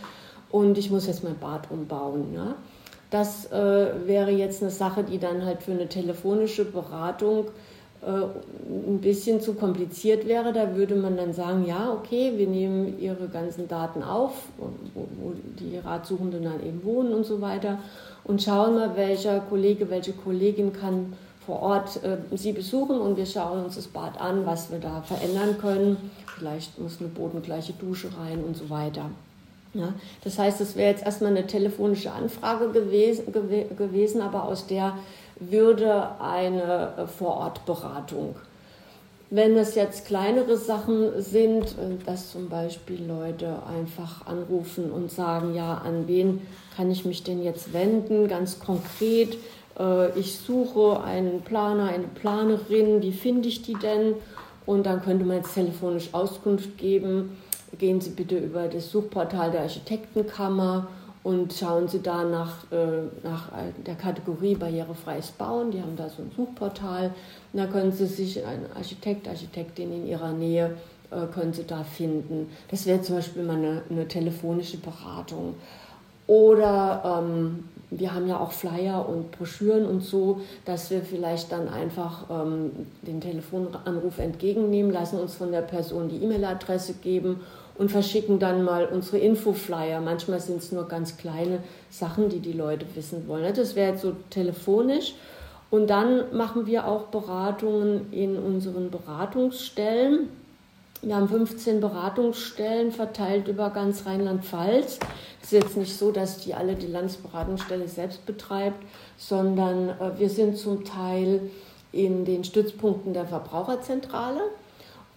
und 0.49 0.77
ich 0.77 0.89
muss 0.89 1.07
jetzt 1.07 1.23
mein 1.23 1.37
Bad 1.37 1.69
umbauen. 1.69 2.33
Ja? 2.33 2.55
Das 3.11 3.51
äh, 3.51 4.07
wäre 4.07 4.31
jetzt 4.31 4.61
eine 4.61 4.71
Sache, 4.71 5.03
die 5.03 5.19
dann 5.19 5.45
halt 5.45 5.63
für 5.63 5.71
eine 5.71 5.87
telefonische 5.87 6.65
Beratung 6.65 7.45
ein 8.05 8.99
bisschen 8.99 9.41
zu 9.41 9.53
kompliziert 9.53 10.27
wäre, 10.27 10.53
da 10.53 10.75
würde 10.75 10.95
man 10.95 11.17
dann 11.17 11.33
sagen, 11.33 11.65
ja, 11.65 11.91
okay, 11.91 12.33
wir 12.35 12.47
nehmen 12.47 12.99
Ihre 12.99 13.27
ganzen 13.27 13.67
Daten 13.67 14.03
auf, 14.03 14.33
wo, 14.57 15.07
wo 15.19 15.33
die 15.59 15.77
Ratsuchenden 15.77 16.43
dann 16.43 16.63
eben 16.65 16.83
wohnen 16.83 17.13
und 17.13 17.25
so 17.25 17.41
weiter 17.41 17.79
und 18.23 18.41
schauen 18.43 18.75
mal, 18.75 18.95
welcher 18.95 19.39
Kollege, 19.39 19.89
welche 19.89 20.13
Kollegin 20.13 20.73
kann 20.73 21.13
vor 21.45 21.61
Ort 21.61 22.03
äh, 22.03 22.17
Sie 22.35 22.51
besuchen 22.51 22.99
und 22.99 23.17
wir 23.17 23.25
schauen 23.25 23.63
uns 23.63 23.75
das 23.75 23.87
Bad 23.87 24.19
an, 24.19 24.45
was 24.45 24.69
wir 24.69 24.79
da 24.79 25.01
verändern 25.01 25.57
können. 25.59 26.11
Vielleicht 26.37 26.77
muss 26.77 26.99
eine 26.99 27.09
bodengleiche 27.09 27.73
Dusche 27.73 28.09
rein 28.19 28.43
und 28.43 28.55
so 28.55 28.69
weiter. 28.69 29.09
Ja, 29.73 29.93
das 30.23 30.37
heißt, 30.37 30.59
es 30.61 30.75
wäre 30.75 30.91
jetzt 30.91 31.05
erstmal 31.05 31.31
eine 31.31 31.47
telefonische 31.47 32.11
Anfrage 32.11 32.69
gewesen, 32.69 33.31
gew 33.31 33.65
gewesen 33.75 34.21
aber 34.21 34.43
aus 34.43 34.67
der 34.67 34.97
würde 35.39 36.19
eine 36.19 36.93
äh, 36.97 37.07
Vorortberatung. 37.07 38.35
Wenn 39.29 39.57
es 39.57 39.75
jetzt 39.75 40.05
kleinere 40.05 40.57
Sachen 40.57 41.21
sind, 41.21 41.63
äh, 41.63 42.03
dass 42.05 42.31
zum 42.31 42.49
Beispiel 42.49 43.05
Leute 43.05 43.57
einfach 43.67 44.25
anrufen 44.25 44.91
und 44.91 45.11
sagen, 45.11 45.53
ja, 45.53 45.75
an 45.75 46.07
wen 46.07 46.41
kann 46.75 46.91
ich 46.91 47.05
mich 47.05 47.23
denn 47.23 47.43
jetzt 47.43 47.73
wenden, 47.73 48.27
ganz 48.27 48.59
konkret, 48.59 49.37
äh, 49.79 50.17
ich 50.17 50.37
suche 50.37 51.03
einen 51.03 51.41
Planer, 51.41 51.85
eine 51.85 52.07
Planerin, 52.07 53.01
wie 53.01 53.11
finde 53.11 53.47
ich 53.49 53.61
die 53.61 53.75
denn? 53.75 54.15
Und 54.65 54.85
dann 54.85 55.01
könnte 55.01 55.25
man 55.25 55.37
jetzt 55.37 55.53
telefonisch 55.53 56.09
Auskunft 56.13 56.77
geben, 56.77 57.37
gehen 57.77 58.01
Sie 58.01 58.09
bitte 58.09 58.37
über 58.37 58.67
das 58.67 58.91
Suchportal 58.91 59.51
der 59.51 59.61
Architektenkammer 59.61 60.87
und 61.27 61.51
schauen 61.51 61.89
Sie 61.89 62.01
da 62.01 62.23
nach, 62.23 62.71
äh, 62.71 63.01
nach 63.21 63.49
der 63.85 63.95
Kategorie 63.95 64.55
barrierefreies 64.55 65.31
Bauen. 65.31 65.71
Die 65.71 65.81
haben 65.81 65.97
da 65.97 66.07
so 66.07 66.21
ein 66.21 66.31
Suchportal. 66.33 67.11
Und 67.51 67.59
da 67.59 67.65
können 67.65 67.91
Sie 67.91 68.05
sich 68.05 68.45
einen 68.45 68.65
Architekt, 68.73 69.27
Architektin 69.27 69.91
in 69.91 70.07
Ihrer 70.07 70.31
Nähe 70.31 70.77
äh, 71.11 71.25
können 71.33 71.51
Sie 71.51 71.65
da 71.65 71.83
finden. 71.83 72.49
Das 72.71 72.85
wäre 72.85 73.01
zum 73.01 73.17
Beispiel 73.17 73.43
mal 73.43 73.57
eine, 73.57 73.81
eine 73.89 74.07
telefonische 74.07 74.77
Beratung. 74.77 75.55
Oder 76.27 77.21
ähm, 77.21 77.65
wir 77.89 78.13
haben 78.13 78.27
ja 78.29 78.39
auch 78.39 78.53
Flyer 78.53 79.07
und 79.09 79.31
Broschüren 79.31 79.85
und 79.85 80.05
so, 80.05 80.39
dass 80.63 80.91
wir 80.91 81.01
vielleicht 81.01 81.51
dann 81.51 81.67
einfach 81.67 82.23
ähm, 82.29 82.71
den 83.01 83.19
Telefonanruf 83.19 84.19
entgegennehmen, 84.19 84.93
lassen 84.93 85.19
uns 85.19 85.35
von 85.35 85.51
der 85.51 85.61
Person 85.61 86.07
die 86.07 86.23
E-Mail-Adresse 86.23 86.93
geben 86.93 87.41
und 87.77 87.91
verschicken 87.91 88.39
dann 88.39 88.63
mal 88.63 88.85
unsere 88.85 89.19
Infoflyer. 89.19 90.01
Manchmal 90.01 90.39
sind 90.39 90.61
es 90.61 90.71
nur 90.71 90.87
ganz 90.87 91.17
kleine 91.17 91.59
Sachen, 91.89 92.29
die 92.29 92.39
die 92.39 92.53
Leute 92.53 92.85
wissen 92.95 93.27
wollen. 93.27 93.53
Das 93.53 93.75
wäre 93.75 93.91
jetzt 93.91 94.01
so 94.01 94.15
telefonisch. 94.29 95.13
Und 95.69 95.89
dann 95.89 96.35
machen 96.35 96.65
wir 96.65 96.87
auch 96.87 97.07
Beratungen 97.07 98.11
in 98.11 98.37
unseren 98.37 98.89
Beratungsstellen. 98.89 100.29
Wir 101.01 101.15
haben 101.15 101.29
15 101.29 101.79
Beratungsstellen 101.79 102.91
verteilt 102.91 103.47
über 103.47 103.69
ganz 103.69 104.05
Rheinland-Pfalz. 104.05 104.99
Es 105.41 105.51
ist 105.51 105.63
jetzt 105.63 105.77
nicht 105.77 105.95
so, 105.95 106.11
dass 106.11 106.39
die 106.39 106.55
alle 106.55 106.75
die 106.75 106.87
Landesberatungsstelle 106.87 107.87
selbst 107.87 108.25
betreibt, 108.25 108.83
sondern 109.17 109.89
äh, 109.89 110.17
wir 110.17 110.29
sind 110.29 110.57
zum 110.57 110.85
Teil 110.85 111.51
in 111.91 112.25
den 112.25 112.43
Stützpunkten 112.43 113.13
der 113.13 113.25
Verbraucherzentrale. 113.25 114.41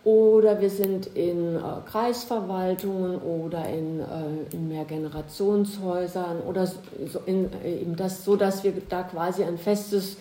Oder 0.02 0.61
wir 0.61 0.71
sind 0.71 1.09
in 1.14 1.57
äh, 1.57 1.61
Kreisverwaltungen 1.90 3.19
oder 3.19 3.69
in, 3.69 4.00
äh, 4.00 4.54
in 4.54 4.69
Mehrgenerationshäusern 4.69 6.40
oder 6.40 6.66
so, 6.66 7.21
in, 7.26 7.50
äh, 7.62 7.80
eben 7.83 7.97
das, 7.97 8.25
so, 8.25 8.37
dass 8.37 8.64
wir 8.64 8.73
da 8.88 9.02
quasi 9.02 9.45
ein 9.45 9.59
festes 9.59 10.16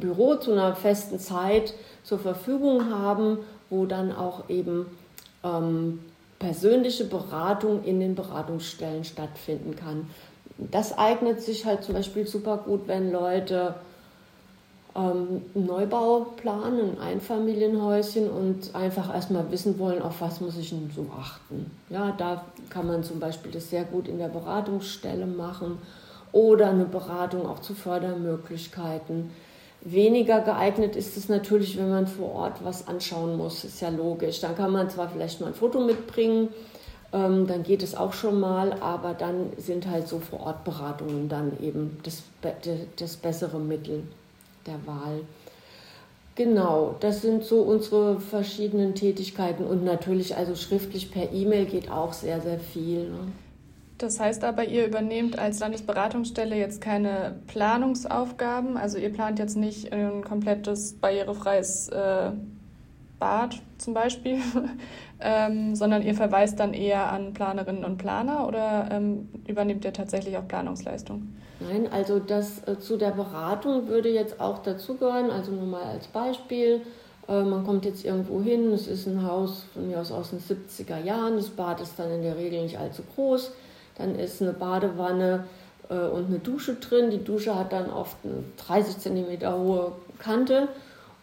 Büro 0.00 0.36
zu 0.36 0.52
einer 0.52 0.74
festen 0.74 1.18
Zeit 1.18 1.74
zur 2.04 2.18
Verfügung 2.18 2.90
haben, 2.90 3.38
wo 3.68 3.84
dann 3.84 4.12
auch 4.12 4.48
eben 4.48 4.86
ähm, 5.44 6.00
persönliche 6.38 7.04
Beratung 7.04 7.84
in 7.84 8.00
den 8.00 8.14
Beratungsstellen 8.14 9.04
stattfinden 9.04 9.76
kann. 9.76 10.08
Das 10.56 10.96
eignet 10.96 11.42
sich 11.42 11.66
halt 11.66 11.84
zum 11.84 11.94
Beispiel 11.94 12.26
super 12.26 12.58
gut, 12.58 12.88
wenn 12.88 13.12
Leute 13.12 13.74
ähm, 14.98 15.42
Neubau 15.54 16.26
planen, 16.36 16.98
ein 16.98 17.14
Einfamilienhäuschen 17.14 18.28
und 18.28 18.74
einfach 18.74 19.14
erstmal 19.14 19.50
wissen 19.52 19.78
wollen, 19.78 20.02
auf 20.02 20.20
was 20.20 20.40
muss 20.40 20.56
ich 20.56 20.70
denn 20.70 20.90
so 20.94 21.06
achten. 21.16 21.70
Ja, 21.88 22.12
da 22.18 22.44
kann 22.68 22.86
man 22.86 23.04
zum 23.04 23.20
Beispiel 23.20 23.52
das 23.52 23.70
sehr 23.70 23.84
gut 23.84 24.08
in 24.08 24.18
der 24.18 24.28
Beratungsstelle 24.28 25.26
machen 25.26 25.78
oder 26.32 26.70
eine 26.70 26.84
Beratung 26.84 27.46
auch 27.46 27.60
zu 27.60 27.74
Fördermöglichkeiten. 27.74 29.30
Weniger 29.82 30.40
geeignet 30.40 30.96
ist 30.96 31.16
es 31.16 31.28
natürlich, 31.28 31.78
wenn 31.78 31.90
man 31.90 32.08
vor 32.08 32.32
Ort 32.32 32.64
was 32.64 32.88
anschauen 32.88 33.36
muss, 33.36 33.62
ist 33.62 33.80
ja 33.80 33.90
logisch. 33.90 34.40
Dann 34.40 34.56
kann 34.56 34.72
man 34.72 34.90
zwar 34.90 35.08
vielleicht 35.08 35.40
mal 35.40 35.48
ein 35.48 35.54
Foto 35.54 35.80
mitbringen, 35.80 36.48
ähm, 37.12 37.46
dann 37.46 37.62
geht 37.62 37.84
es 37.84 37.94
auch 37.94 38.12
schon 38.12 38.40
mal, 38.40 38.72
aber 38.80 39.14
dann 39.14 39.52
sind 39.56 39.88
halt 39.88 40.08
so 40.08 40.18
Vor-Ort-Beratungen 40.18 41.28
dann 41.28 41.52
eben 41.62 41.98
das, 42.02 42.24
das 42.96 43.16
bessere 43.16 43.60
Mittel 43.60 44.02
der 44.68 44.86
Wahl. 44.86 45.22
Genau, 46.36 46.94
das 47.00 47.22
sind 47.22 47.42
so 47.42 47.62
unsere 47.62 48.20
verschiedenen 48.20 48.94
Tätigkeiten 48.94 49.64
und 49.64 49.82
natürlich 49.82 50.36
also 50.36 50.54
schriftlich 50.54 51.10
per 51.10 51.32
E-Mail 51.32 51.66
geht 51.66 51.90
auch 51.90 52.12
sehr, 52.12 52.40
sehr 52.40 52.60
viel. 52.60 53.10
Ne? 53.10 53.32
Das 53.98 54.20
heißt 54.20 54.44
aber, 54.44 54.64
ihr 54.64 54.86
übernehmt 54.86 55.36
als 55.36 55.58
Landesberatungsstelle 55.58 56.54
jetzt 56.54 56.80
keine 56.80 57.40
Planungsaufgaben, 57.48 58.76
also 58.76 58.98
ihr 58.98 59.12
plant 59.12 59.40
jetzt 59.40 59.56
nicht 59.56 59.92
ein 59.92 60.22
komplettes 60.22 60.92
barrierefreies 60.92 61.88
äh, 61.88 62.30
Bad 63.18 63.60
zum 63.78 63.94
Beispiel, 63.94 64.38
ähm, 65.20 65.74
sondern 65.74 66.02
ihr 66.02 66.14
verweist 66.14 66.58
dann 66.60 66.74
eher 66.74 67.12
an 67.12 67.32
Planerinnen 67.34 67.84
und 67.84 67.98
Planer 67.98 68.46
oder 68.46 68.88
ähm, 68.90 69.28
übernehmt 69.46 69.84
ihr 69.84 69.92
tatsächlich 69.92 70.36
auch 70.36 70.46
Planungsleistung? 70.46 71.28
Nein, 71.60 71.88
also 71.92 72.18
das 72.18 72.66
äh, 72.66 72.78
zu 72.78 72.96
der 72.96 73.10
Beratung 73.10 73.88
würde 73.88 74.08
jetzt 74.08 74.40
auch 74.40 74.58
dazugehören, 74.62 75.30
also 75.30 75.52
nur 75.52 75.66
mal 75.66 75.82
als 75.82 76.06
Beispiel. 76.06 76.82
Äh, 77.28 77.42
man 77.42 77.64
kommt 77.64 77.84
jetzt 77.84 78.04
irgendwo 78.04 78.40
hin, 78.40 78.72
es 78.72 78.86
ist 78.86 79.06
ein 79.06 79.26
Haus 79.26 79.64
von 79.74 79.88
mir 79.88 80.00
aus 80.00 80.12
aus 80.12 80.30
den 80.30 80.40
70er 80.40 81.02
Jahren, 81.02 81.36
das 81.36 81.48
Bad 81.48 81.80
ist 81.80 81.98
dann 81.98 82.10
in 82.12 82.22
der 82.22 82.36
Regel 82.36 82.62
nicht 82.62 82.78
allzu 82.78 83.02
groß, 83.14 83.52
dann 83.96 84.14
ist 84.16 84.40
eine 84.40 84.52
Badewanne 84.52 85.44
äh, 85.88 85.94
und 85.94 86.26
eine 86.26 86.38
Dusche 86.38 86.74
drin. 86.74 87.10
Die 87.10 87.24
Dusche 87.24 87.54
hat 87.54 87.72
dann 87.72 87.90
oft 87.90 88.16
eine 88.24 88.44
30 88.66 88.98
cm 88.98 89.40
hohe 89.52 89.92
Kante. 90.18 90.68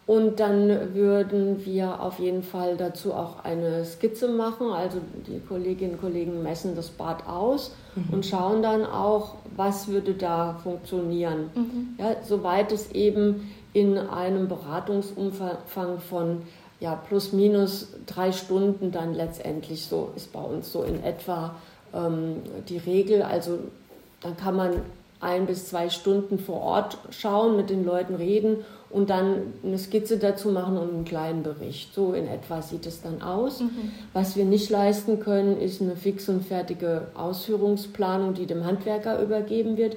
Und 0.06 0.38
dann 0.38 0.94
würden 0.94 1.64
wir 1.66 2.00
auf 2.00 2.20
jeden 2.20 2.44
Fall 2.44 2.76
dazu 2.76 3.12
auch 3.12 3.44
eine 3.44 3.84
Skizze 3.84 4.28
machen. 4.28 4.70
Also 4.70 5.00
die 5.26 5.40
Kolleginnen 5.40 5.94
und 5.94 6.00
Kollegen 6.00 6.44
messen 6.44 6.76
das 6.76 6.90
Bad 6.90 7.26
aus 7.26 7.74
mhm. 7.96 8.14
und 8.14 8.26
schauen 8.26 8.62
dann 8.62 8.86
auch, 8.86 9.34
was 9.56 9.88
würde 9.88 10.14
da 10.14 10.60
funktionieren. 10.62 11.50
Mhm. 11.54 11.88
Ja, 11.98 12.16
soweit 12.22 12.70
es 12.70 12.92
eben 12.92 13.50
in 13.72 13.98
einem 13.98 14.46
Beratungsumfang 14.46 15.98
von 15.98 16.42
ja, 16.78 16.94
plus 16.94 17.32
minus 17.32 17.88
drei 18.06 18.30
Stunden 18.30 18.92
dann 18.92 19.12
letztendlich 19.12 19.86
so 19.86 20.12
ist 20.14 20.32
bei 20.32 20.40
uns 20.40 20.70
so 20.70 20.84
in 20.84 21.02
etwa 21.02 21.56
ähm, 21.92 22.42
die 22.68 22.78
Regel. 22.78 23.22
Also 23.22 23.58
dann 24.20 24.36
kann 24.36 24.54
man 24.54 24.82
ein 25.20 25.46
bis 25.46 25.68
zwei 25.68 25.88
Stunden 25.88 26.38
vor 26.38 26.60
Ort 26.60 26.98
schauen, 27.10 27.56
mit 27.56 27.70
den 27.70 27.84
Leuten 27.84 28.14
reden 28.14 28.58
und 28.90 29.10
dann 29.10 29.54
eine 29.64 29.78
Skizze 29.78 30.18
dazu 30.18 30.50
machen 30.50 30.78
und 30.78 30.90
einen 30.90 31.04
kleinen 31.04 31.42
Bericht. 31.42 31.94
So 31.94 32.12
in 32.12 32.26
etwa 32.26 32.62
sieht 32.62 32.86
es 32.86 33.02
dann 33.02 33.20
aus. 33.22 33.60
Mhm. 33.60 33.92
Was 34.12 34.36
wir 34.36 34.44
nicht 34.44 34.70
leisten 34.70 35.20
können, 35.20 35.60
ist 35.60 35.82
eine 35.82 35.96
fix 35.96 36.28
und 36.28 36.44
fertige 36.44 37.08
Ausführungsplanung, 37.14 38.34
die 38.34 38.46
dem 38.46 38.64
Handwerker 38.64 39.20
übergeben 39.20 39.76
wird. 39.76 39.96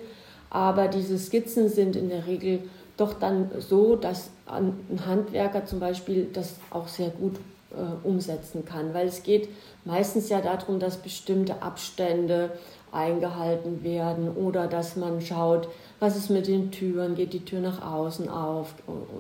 Aber 0.50 0.88
diese 0.88 1.18
Skizzen 1.20 1.70
sind 1.70 1.96
in 1.96 2.10
der 2.10 2.26
Regel 2.26 2.62
doch 2.98 3.14
dann 3.14 3.52
so, 3.60 3.96
dass 3.96 4.32
ein 4.46 4.74
Handwerker 5.06 5.66
zum 5.66 5.80
Beispiel 5.80 6.28
das 6.34 6.56
auch 6.72 6.88
sehr 6.88 7.10
gut 7.10 7.36
äh, 7.72 8.08
umsetzen 8.08 8.66
kann, 8.66 8.94
weil 8.94 9.08
es 9.08 9.24
geht 9.24 9.50
meistens 9.86 10.30
ja 10.30 10.42
darum, 10.42 10.80
dass 10.80 10.98
bestimmte 10.98 11.62
Abstände 11.62 12.52
eingehalten 12.92 13.84
werden 13.84 14.36
oder 14.36 14.68
dass 14.68 14.96
man 14.96 15.22
schaut, 15.22 15.68
was 16.00 16.16
ist 16.16 16.30
mit 16.30 16.48
den 16.48 16.72
Türen, 16.72 17.16
geht 17.16 17.34
die 17.34 17.46
Tür 17.46 17.60
nach 17.60 17.86
außen 17.86 18.30
auf 18.30 18.74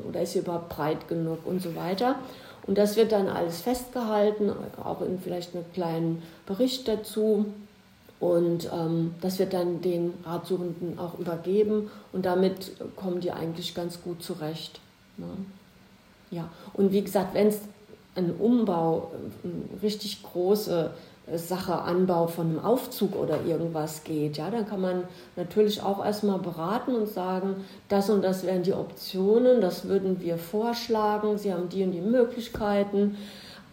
oder 0.08 0.22
ist 0.22 0.34
sie 0.34 0.40
überhaupt 0.40 0.70
breit 0.70 1.08
genug 1.08 1.46
und 1.46 1.62
so 1.62 1.76
weiter. 1.76 2.16
Und 2.66 2.78
das 2.78 2.96
wird 2.96 3.12
dann 3.12 3.28
alles 3.28 3.62
festgehalten, 3.62 4.52
auch 4.84 5.02
in 5.02 5.20
vielleicht 5.20 5.56
einem 5.56 5.66
kleinen 5.74 6.24
Bericht 6.46 6.88
dazu. 6.88 7.46
Und 8.20 8.70
ähm, 8.74 9.16
das 9.22 9.40
wird 9.40 9.54
dann 9.54 9.82
den 9.82 10.14
Ratsuchenden 10.26 11.00
auch 11.00 11.18
übergeben 11.18 11.90
und 12.12 12.26
damit 12.26 12.74
kommen 12.98 13.22
die 13.22 13.32
eigentlich 13.32 13.74
ganz 13.74 14.02
gut 14.02 14.22
zurecht. 14.22 14.82
Ne? 15.18 15.28
Ja, 16.30 16.50
und 16.74 16.92
wie 16.92 17.02
gesagt, 17.02 17.34
wenn 17.34 17.48
es 17.48 17.60
ein 18.20 18.36
Umbau, 18.38 19.12
eine 19.44 19.82
richtig 19.82 20.24
große 20.24 20.92
Sache 21.36 21.82
Anbau 21.82 22.28
von 22.28 22.48
einem 22.48 22.60
Aufzug 22.60 23.16
oder 23.16 23.46
irgendwas 23.46 24.04
geht, 24.04 24.38
ja, 24.38 24.50
dann 24.50 24.68
kann 24.68 24.82
man 24.82 25.04
natürlich 25.36 25.82
auch 25.82 26.04
erstmal 26.04 26.40
beraten 26.40 26.96
und 26.96 27.08
sagen, 27.08 27.66
das 27.88 28.10
und 28.10 28.24
das 28.24 28.44
wären 28.44 28.64
die 28.64 28.74
Optionen, 28.74 29.62
das 29.62 29.88
würden 29.88 30.22
wir 30.22 30.38
vorschlagen, 30.38 31.38
Sie 31.38 31.54
haben 31.54 31.70
die 31.70 31.84
und 31.84 31.92
die 31.92 32.02
Möglichkeiten. 32.02 33.18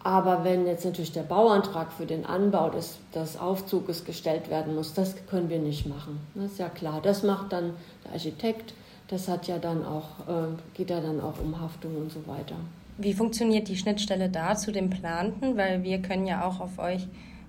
Aber 0.03 0.45
wenn 0.45 0.67
jetzt 0.67 0.85
natürlich 0.85 1.11
der 1.11 1.23
Bauantrag 1.23 1.93
für 1.93 2.07
den 2.07 2.27
Anbau 2.27 2.71
des, 2.71 2.99
des 3.13 3.37
Aufzuges 3.41 4.05
gestellt 4.05 4.51
werden 4.51 4.77
muss, 4.77 4.95
das 4.95 5.17
können 5.29 5.49
wir 5.49 5.59
nicht 5.59 5.87
machen. 5.87 6.21
Das 6.37 6.53
ist 6.53 6.59
ja 6.59 6.69
klar. 6.69 7.01
Das 7.03 7.25
macht 7.25 7.53
dann 7.53 7.73
der 8.05 8.13
Architekt. 8.13 8.75
Das 9.09 9.27
hat 9.27 9.49
ja 9.49 9.59
dann 9.59 9.85
auch, 9.85 10.29
äh, 10.29 10.47
geht 10.75 10.91
ja 10.91 11.01
dann 11.01 11.21
auch 11.21 11.41
um 11.43 11.61
Haftung 11.61 11.97
und 11.97 12.13
so 12.13 12.25
weiter. 12.29 12.55
Wie 12.99 13.13
funktioniert 13.13 13.69
die 13.69 13.77
Schnittstelle 13.77 14.29
da 14.29 14.57
zu 14.57 14.73
dem 14.73 14.91
Planten? 14.91 15.57
Weil 15.57 15.83
wir 15.83 16.01
können 16.01 16.27
ja 16.27 16.47
auch 16.47 16.61
auf 16.61 16.79
euch 16.79 17.07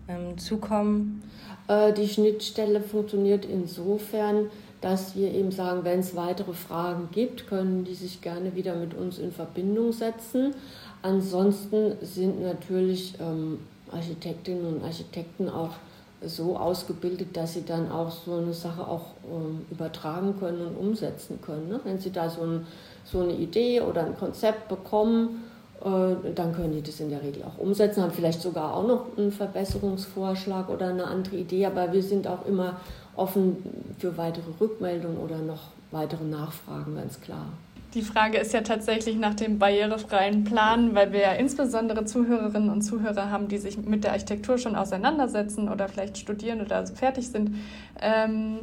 ähm, 0.08 0.38
zukommen? 0.38 1.24
Äh, 1.68 1.94
die 1.94 2.08
Schnittstelle 2.08 2.82
funktioniert 2.82 3.46
insofern, 3.46 4.50
dass 4.82 5.16
wir 5.16 5.34
eben 5.34 5.52
sagen, 5.52 5.84
wenn 5.84 6.00
es 6.00 6.16
weitere 6.16 6.54
Fragen 6.54 7.10
gibt, 7.12 7.48
können 7.48 7.86
die 7.86 7.96
sich 7.96 8.22
gerne 8.22 8.56
wieder 8.56 8.76
mit 8.76 8.94
uns 8.94 9.20
in 9.20 9.32
Verbindung 9.32 9.92
setzen. 9.92 10.54
Ansonsten 11.02 11.94
sind 12.02 12.42
natürlich 12.42 13.16
ähm, 13.20 13.60
Architektinnen 13.92 14.66
und 14.66 14.84
Architekten 14.84 15.50
auch 15.50 15.76
so 16.22 16.58
ausgebildet, 16.58 17.38
dass 17.38 17.54
sie 17.54 17.64
dann 17.64 17.92
auch 17.92 18.12
so 18.12 18.36
eine 18.38 18.54
Sache 18.54 18.88
auch 18.88 19.14
ähm, 19.32 19.66
übertragen 19.70 20.36
können 20.40 20.66
und 20.66 20.76
umsetzen 20.76 21.40
können. 21.42 21.70
Ne? 21.70 21.80
Wenn 21.84 22.00
sie 22.00 22.12
da 22.12 22.30
so, 22.30 22.42
ein, 22.42 22.66
so 23.04 23.22
eine 23.22 23.34
Idee 23.34 23.82
oder 23.82 24.06
ein 24.06 24.18
Konzept 24.18 24.68
bekommen 24.68 25.44
äh, 25.84 26.34
dann 26.34 26.56
können 26.56 26.74
die 26.74 26.82
das 26.82 27.00
in 27.00 27.10
der 27.10 27.22
Regel 27.22 27.44
auch 27.44 27.60
umsetzen, 27.60 28.02
haben 28.02 28.12
vielleicht 28.12 28.42
sogar 28.42 28.76
auch 28.76 28.88
noch 28.88 29.18
einen 29.18 29.32
Verbesserungsvorschlag 29.32 30.70
oder 30.70 30.88
eine 30.88 31.06
andere 31.06 31.36
Idee, 31.36 31.68
aber 31.68 31.94
wir 31.94 32.02
sind 32.02 32.28
auch 32.28 32.46
immer 32.48 32.80
offen 33.16 33.58
für 34.00 34.18
weitere 34.18 34.50
Rückmeldungen 34.60 35.18
oder 35.18 35.38
noch 35.38 35.70
weitere 35.92 36.24
Nachfragen, 36.24 36.96
ganz 36.96 37.22
klar. 37.22 37.46
Die 37.94 38.02
Frage 38.02 38.38
ist 38.38 38.54
ja 38.54 38.62
tatsächlich 38.62 39.16
nach 39.16 39.34
dem 39.34 39.60
barrierefreien 39.60 40.44
Plan, 40.44 40.94
weil 40.94 41.14
wir 41.14 41.22
ja 41.22 41.32
insbesondere 41.32 42.04
Zuhörerinnen 42.04 42.70
und 42.70 42.82
Zuhörer 42.82 43.32
haben, 43.32 43.48
die 43.48 43.58
sich 43.58 43.78
mit 43.78 44.04
der 44.04 44.12
Architektur 44.12 44.58
schon 44.58 44.76
auseinandersetzen 44.76 45.70
oder 45.70 45.88
vielleicht 45.88 46.18
studieren 46.18 46.62
oder 46.62 46.86
fertig 46.88 47.30
sind. 47.30 47.56
Ähm, 48.02 48.60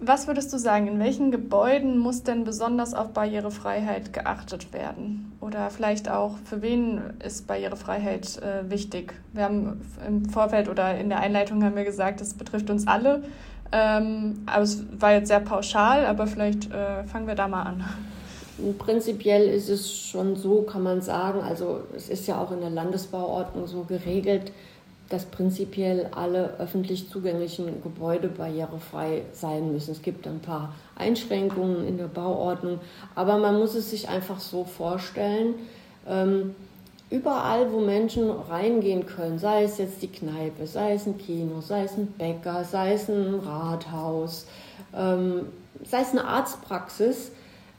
was 0.00 0.28
würdest 0.28 0.52
du 0.52 0.58
sagen, 0.58 0.86
in 0.86 1.00
welchen 1.00 1.32
Gebäuden 1.32 1.98
muss 1.98 2.22
denn 2.22 2.44
besonders 2.44 2.94
auf 2.94 3.12
Barrierefreiheit 3.12 4.12
geachtet 4.12 4.72
werden? 4.72 5.32
Oder 5.40 5.70
vielleicht 5.70 6.08
auch, 6.08 6.36
für 6.44 6.62
wen 6.62 7.00
ist 7.24 7.48
Barrierefreiheit 7.48 8.40
äh, 8.40 8.70
wichtig? 8.70 9.14
Wir 9.32 9.44
haben 9.44 9.80
im 10.06 10.26
Vorfeld 10.26 10.68
oder 10.68 10.96
in 10.96 11.08
der 11.08 11.18
Einleitung 11.18 11.64
haben 11.64 11.74
wir 11.74 11.84
gesagt, 11.84 12.20
es 12.20 12.34
betrifft 12.34 12.70
uns 12.70 12.86
alle. 12.86 13.24
Ähm, 13.70 14.42
aber 14.46 14.62
es 14.62 14.82
war 14.98 15.12
jetzt 15.12 15.28
sehr 15.28 15.40
pauschal, 15.40 16.06
aber 16.06 16.26
vielleicht 16.26 16.72
äh, 16.72 17.04
fangen 17.04 17.26
wir 17.26 17.34
da 17.34 17.48
mal 17.48 17.62
an. 17.62 17.84
Prinzipiell 18.78 19.46
ist 19.48 19.68
es 19.68 19.94
schon 19.94 20.36
so, 20.36 20.62
kann 20.62 20.82
man 20.82 21.00
sagen, 21.00 21.40
also 21.42 21.80
es 21.94 22.08
ist 22.08 22.26
ja 22.26 22.40
auch 22.40 22.50
in 22.50 22.60
der 22.60 22.70
Landesbauordnung 22.70 23.66
so 23.66 23.82
geregelt, 23.82 24.52
dass 25.08 25.24
prinzipiell 25.24 26.10
alle 26.14 26.54
öffentlich 26.58 27.08
zugänglichen 27.08 27.82
Gebäude 27.82 28.28
barrierefrei 28.28 29.22
sein 29.32 29.72
müssen. 29.72 29.92
Es 29.92 30.02
gibt 30.02 30.26
ein 30.26 30.40
paar 30.40 30.74
Einschränkungen 30.96 31.86
in 31.86 31.96
der 31.96 32.08
Bauordnung, 32.08 32.80
aber 33.14 33.38
man 33.38 33.58
muss 33.58 33.74
es 33.74 33.90
sich 33.90 34.08
einfach 34.08 34.40
so 34.40 34.64
vorstellen, 34.64 35.54
ähm, 36.06 36.54
überall, 37.10 37.72
wo 37.72 37.80
Menschen 37.80 38.30
reingehen 38.30 39.06
können, 39.06 39.38
sei 39.38 39.64
es 39.64 39.78
jetzt 39.78 40.02
die 40.02 40.08
Kneipe, 40.08 40.66
sei 40.66 40.94
es 40.94 41.06
ein 41.06 41.18
Kino, 41.18 41.60
sei 41.60 41.84
es 41.84 41.96
ein 41.96 42.08
Bäcker, 42.08 42.64
sei 42.64 42.92
es 42.94 43.08
ein 43.08 43.40
Rathaus, 43.40 44.46
ähm, 44.94 45.46
sei 45.84 46.02
es 46.02 46.10
eine 46.10 46.24
Arztpraxis, 46.24 47.32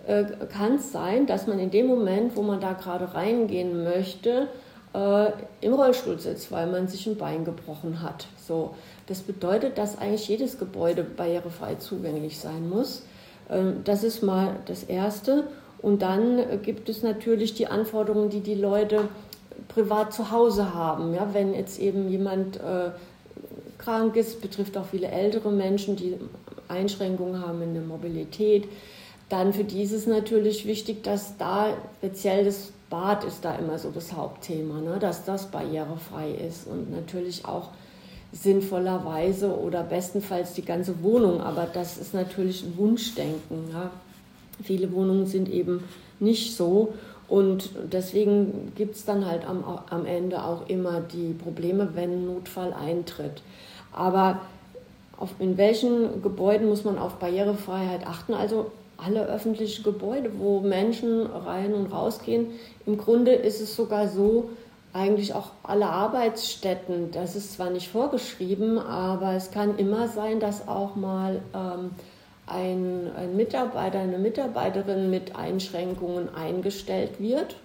äh, 0.07 0.25
kann 0.51 0.75
es 0.75 0.91
sein, 0.91 1.27
dass 1.27 1.47
man 1.47 1.59
in 1.59 1.69
dem 1.69 1.87
Moment, 1.87 2.35
wo 2.35 2.41
man 2.41 2.59
da 2.59 2.73
gerade 2.73 3.13
reingehen 3.13 3.83
möchte, 3.83 4.47
äh, 4.93 5.31
im 5.61 5.73
Rollstuhl 5.73 6.19
sitzt, 6.19 6.51
weil 6.51 6.67
man 6.67 6.87
sich 6.87 7.05
ein 7.05 7.17
Bein 7.17 7.45
gebrochen 7.45 8.01
hat. 8.01 8.27
So, 8.37 8.75
das 9.07 9.19
bedeutet, 9.19 9.77
dass 9.77 9.99
eigentlich 9.99 10.27
jedes 10.27 10.57
Gebäude 10.57 11.03
barrierefrei 11.03 11.75
zugänglich 11.75 12.39
sein 12.39 12.67
muss. 12.69 13.03
Ähm, 13.49 13.81
das 13.83 14.03
ist 14.03 14.23
mal 14.23 14.55
das 14.65 14.83
Erste. 14.83 15.43
Und 15.81 16.01
dann 16.01 16.61
gibt 16.61 16.89
es 16.89 17.03
natürlich 17.03 17.53
die 17.53 17.67
Anforderungen, 17.67 18.29
die 18.29 18.41
die 18.41 18.55
Leute 18.55 19.07
privat 19.67 20.13
zu 20.13 20.31
Hause 20.31 20.73
haben. 20.73 21.13
Ja, 21.13 21.29
wenn 21.33 21.53
jetzt 21.53 21.79
eben 21.79 22.09
jemand 22.09 22.57
äh, 22.57 22.91
krank 23.77 24.15
ist, 24.15 24.41
betrifft 24.41 24.77
auch 24.77 24.85
viele 24.85 25.07
ältere 25.07 25.51
Menschen, 25.51 25.95
die 25.95 26.15
Einschränkungen 26.67 27.45
haben 27.45 27.61
in 27.61 27.73
der 27.73 27.83
Mobilität, 27.83 28.67
dann 29.29 29.53
für 29.53 29.63
die 29.63 29.83
ist 29.83 29.91
es 29.91 30.07
natürlich 30.07 30.65
wichtig, 30.65 31.03
dass 31.03 31.37
da 31.37 31.73
speziell 31.99 32.45
das 32.45 32.71
Bad 32.89 33.23
ist 33.23 33.45
da 33.45 33.55
immer 33.55 33.77
so 33.77 33.91
das 33.91 34.13
Hauptthema, 34.13 34.81
ne? 34.81 34.97
dass 34.99 35.23
das 35.23 35.51
barrierefrei 35.51 36.31
ist 36.31 36.65
und 36.65 36.91
natürlich 36.91 37.45
auch 37.45 37.69
sinnvollerweise 38.31 39.55
oder 39.55 39.83
bestenfalls 39.83 40.53
die 40.53 40.65
ganze 40.65 41.03
Wohnung, 41.03 41.41
aber 41.41 41.67
das 41.71 41.97
ist 41.97 42.13
natürlich 42.13 42.63
ein 42.63 42.77
Wunschdenken. 42.77 43.69
Ja? 43.71 43.91
Viele 44.63 44.91
Wohnungen 44.91 45.25
sind 45.25 45.49
eben 45.49 45.83
nicht 46.19 46.55
so 46.55 46.93
und 47.27 47.69
deswegen 47.91 48.73
gibt 48.75 48.95
es 48.95 49.05
dann 49.05 49.25
halt 49.25 49.47
am, 49.47 49.63
am 49.89 50.05
Ende 50.05 50.43
auch 50.43 50.67
immer 50.67 51.01
die 51.01 51.33
Probleme, 51.33 51.89
wenn 51.93 52.25
Notfall 52.25 52.73
eintritt. 52.73 53.41
Aber 53.93 54.41
auf, 55.17 55.29
in 55.39 55.57
welchen 55.57 56.21
Gebäuden 56.21 56.67
muss 56.67 56.83
man 56.83 56.97
auf 56.97 57.15
Barrierefreiheit 57.15 58.07
achten? 58.07 58.33
Also 58.33 58.71
alle 58.97 59.27
öffentlichen 59.27 59.83
Gebäude, 59.83 60.31
wo 60.39 60.59
Menschen 60.59 61.25
rein 61.27 61.73
und 61.73 61.91
rausgehen. 61.91 62.47
Im 62.85 62.97
Grunde 62.97 63.33
ist 63.33 63.61
es 63.61 63.75
sogar 63.75 64.07
so, 64.07 64.49
eigentlich 64.91 65.33
auch 65.33 65.51
alle 65.61 65.85
Arbeitsstätten, 65.85 67.11
das 67.11 67.35
ist 67.35 67.53
zwar 67.53 67.69
nicht 67.69 67.89
vorgeschrieben, 67.89 68.79
aber 68.79 69.33
es 69.33 69.51
kann 69.51 69.77
immer 69.77 70.07
sein, 70.07 70.39
dass 70.39 70.67
auch 70.67 70.95
mal 70.95 71.41
ähm, 71.53 71.91
ein, 72.49 73.11
ein 73.15 73.35
Mitarbeiter, 73.35 73.99
eine 73.99 74.17
Mitarbeiterin 74.17 75.09
mit 75.09 75.35
Einschränkungen 75.35 76.33
eingestellt 76.33 77.19
wird. 77.19 77.55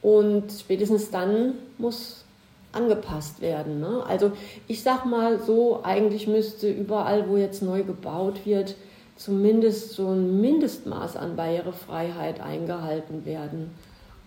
Und 0.00 0.50
spätestens 0.50 1.10
dann 1.10 1.54
muss 1.78 2.24
angepasst 2.72 3.40
werden. 3.40 3.80
Ne? 3.80 4.02
Also 4.08 4.32
ich 4.66 4.82
sag 4.82 5.04
mal 5.04 5.38
so, 5.40 5.80
eigentlich 5.84 6.26
müsste 6.26 6.70
überall, 6.70 7.28
wo 7.28 7.36
jetzt 7.36 7.62
neu 7.62 7.82
gebaut 7.82 8.44
wird, 8.44 8.74
zumindest 9.16 9.92
so 9.92 10.08
ein 10.08 10.40
Mindestmaß 10.40 11.16
an 11.16 11.36
Barrierefreiheit 11.36 12.40
eingehalten 12.40 13.24
werden. 13.24 13.70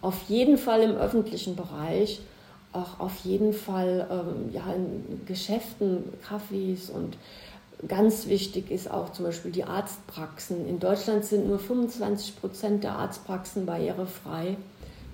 Auf 0.02 0.22
jeden 0.30 0.58
Fall 0.58 0.82
im 0.82 0.96
öffentlichen 0.96 1.56
Bereich, 1.56 2.22
auch 2.72 3.00
auf 3.00 3.18
jeden 3.24 3.54
Fall 3.54 4.08
ähm, 4.12 4.54
ja, 4.54 4.64
in 4.74 5.26
Geschäften, 5.26 6.14
Cafés 6.30 6.92
und 6.92 7.18
ganz 7.88 8.28
wichtig 8.28 8.72
ist 8.72 8.90
auch 8.90 9.12
zum 9.12 9.26
Beispiel 9.26 9.52
die 9.52 9.64
Arztpraxen. 9.64 10.68
In 10.68 10.80
Deutschland 10.80 11.26
sind 11.26 11.48
nur 11.48 11.60
25 11.60 12.40
Prozent 12.40 12.84
der 12.84 12.94
Arztpraxen 12.94 13.66
barrierefrei. 13.66 14.58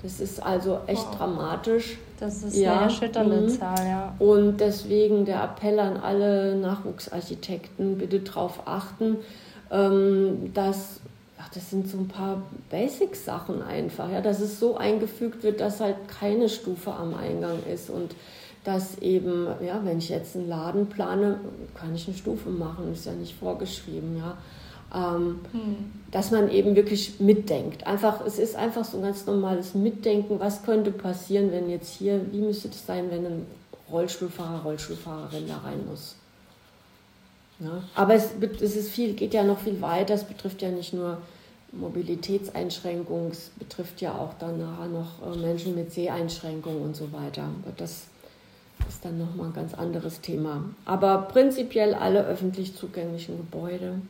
Das 0.01 0.19
ist 0.19 0.41
also 0.41 0.79
echt 0.87 1.05
wow. 1.07 1.17
dramatisch. 1.17 1.97
Das 2.19 2.43
ist 2.43 2.55
ja. 2.55 2.73
eine 2.73 2.81
erschütternde 2.83 3.41
mhm. 3.41 3.49
Zahl, 3.49 3.85
ja. 3.85 4.15
Und 4.19 4.57
deswegen 4.57 5.25
der 5.25 5.43
Appell 5.43 5.79
an 5.79 5.97
alle 5.97 6.55
Nachwuchsarchitekten, 6.55 7.97
bitte 7.97 8.19
darauf 8.19 8.67
achten, 8.67 9.17
ähm, 9.71 10.51
dass 10.53 10.99
ach, 11.39 11.49
das 11.49 11.69
sind 11.69 11.87
so 11.87 11.97
ein 11.97 12.07
paar 12.07 12.43
Basic-Sachen 12.69 13.61
einfach, 13.61 14.09
ja, 14.11 14.21
dass 14.21 14.39
es 14.39 14.59
so 14.59 14.77
eingefügt 14.77 15.43
wird, 15.43 15.59
dass 15.59 15.79
halt 15.79 15.95
keine 16.07 16.49
Stufe 16.49 16.93
am 16.93 17.15
Eingang 17.15 17.63
ist 17.71 17.89
und 17.89 18.11
dass 18.63 18.99
eben, 18.99 19.47
ja, 19.65 19.81
wenn 19.83 19.97
ich 19.97 20.09
jetzt 20.09 20.35
einen 20.35 20.47
Laden 20.47 20.87
plane, 20.87 21.39
kann 21.73 21.95
ich 21.95 22.07
eine 22.07 22.15
Stufe 22.15 22.49
machen, 22.49 22.91
ist 22.93 23.05
ja 23.05 23.13
nicht 23.13 23.35
vorgeschrieben, 23.35 24.17
ja. 24.17 24.37
Ähm, 24.93 25.39
hm. 25.51 25.75
Dass 26.11 26.31
man 26.31 26.51
eben 26.51 26.75
wirklich 26.75 27.19
mitdenkt. 27.19 27.87
Einfach, 27.87 28.25
es 28.25 28.37
ist 28.37 28.55
einfach 28.55 28.83
so 28.83 28.97
ein 28.97 29.03
ganz 29.03 29.25
normales 29.25 29.73
Mitdenken. 29.73 30.39
Was 30.39 30.63
könnte 30.63 30.91
passieren, 30.91 31.51
wenn 31.51 31.69
jetzt 31.69 31.93
hier, 31.93 32.25
wie 32.31 32.41
müsste 32.41 32.67
es 32.67 32.85
sein, 32.85 33.09
wenn 33.09 33.25
ein 33.25 33.45
Rollstuhlfahrer, 33.89 34.63
Rollstuhlfahrerin 34.63 35.47
da 35.47 35.59
rein 35.59 35.85
muss? 35.89 36.15
Ja. 37.59 37.83
Aber 37.95 38.15
es, 38.15 38.31
es 38.59 38.75
ist 38.75 38.89
viel, 38.89 39.13
geht 39.13 39.33
ja 39.33 39.43
noch 39.43 39.59
viel 39.59 39.79
weiter. 39.81 40.15
Es 40.15 40.25
betrifft 40.25 40.61
ja 40.61 40.69
nicht 40.69 40.93
nur 40.93 41.19
Mobilitätseinschränkungen, 41.71 43.31
es 43.31 43.51
betrifft 43.57 44.01
ja 44.01 44.13
auch 44.13 44.33
dann 44.39 44.59
nachher 44.59 44.87
noch 44.87 45.25
äh, 45.25 45.37
Menschen 45.37 45.73
mit 45.75 45.93
Seheinschränkungen 45.93 46.81
und 46.81 46.95
so 46.97 47.13
weiter. 47.13 47.47
Das 47.77 48.07
ist 48.87 49.03
dann 49.05 49.17
nochmal 49.17 49.47
ein 49.47 49.53
ganz 49.53 49.73
anderes 49.73 50.21
Thema. 50.21 50.65
Aber 50.85 51.23
prinzipiell 51.23 51.93
alle 51.93 52.25
öffentlich 52.25 52.75
zugänglichen 52.75 53.37
Gebäude. 53.37 54.01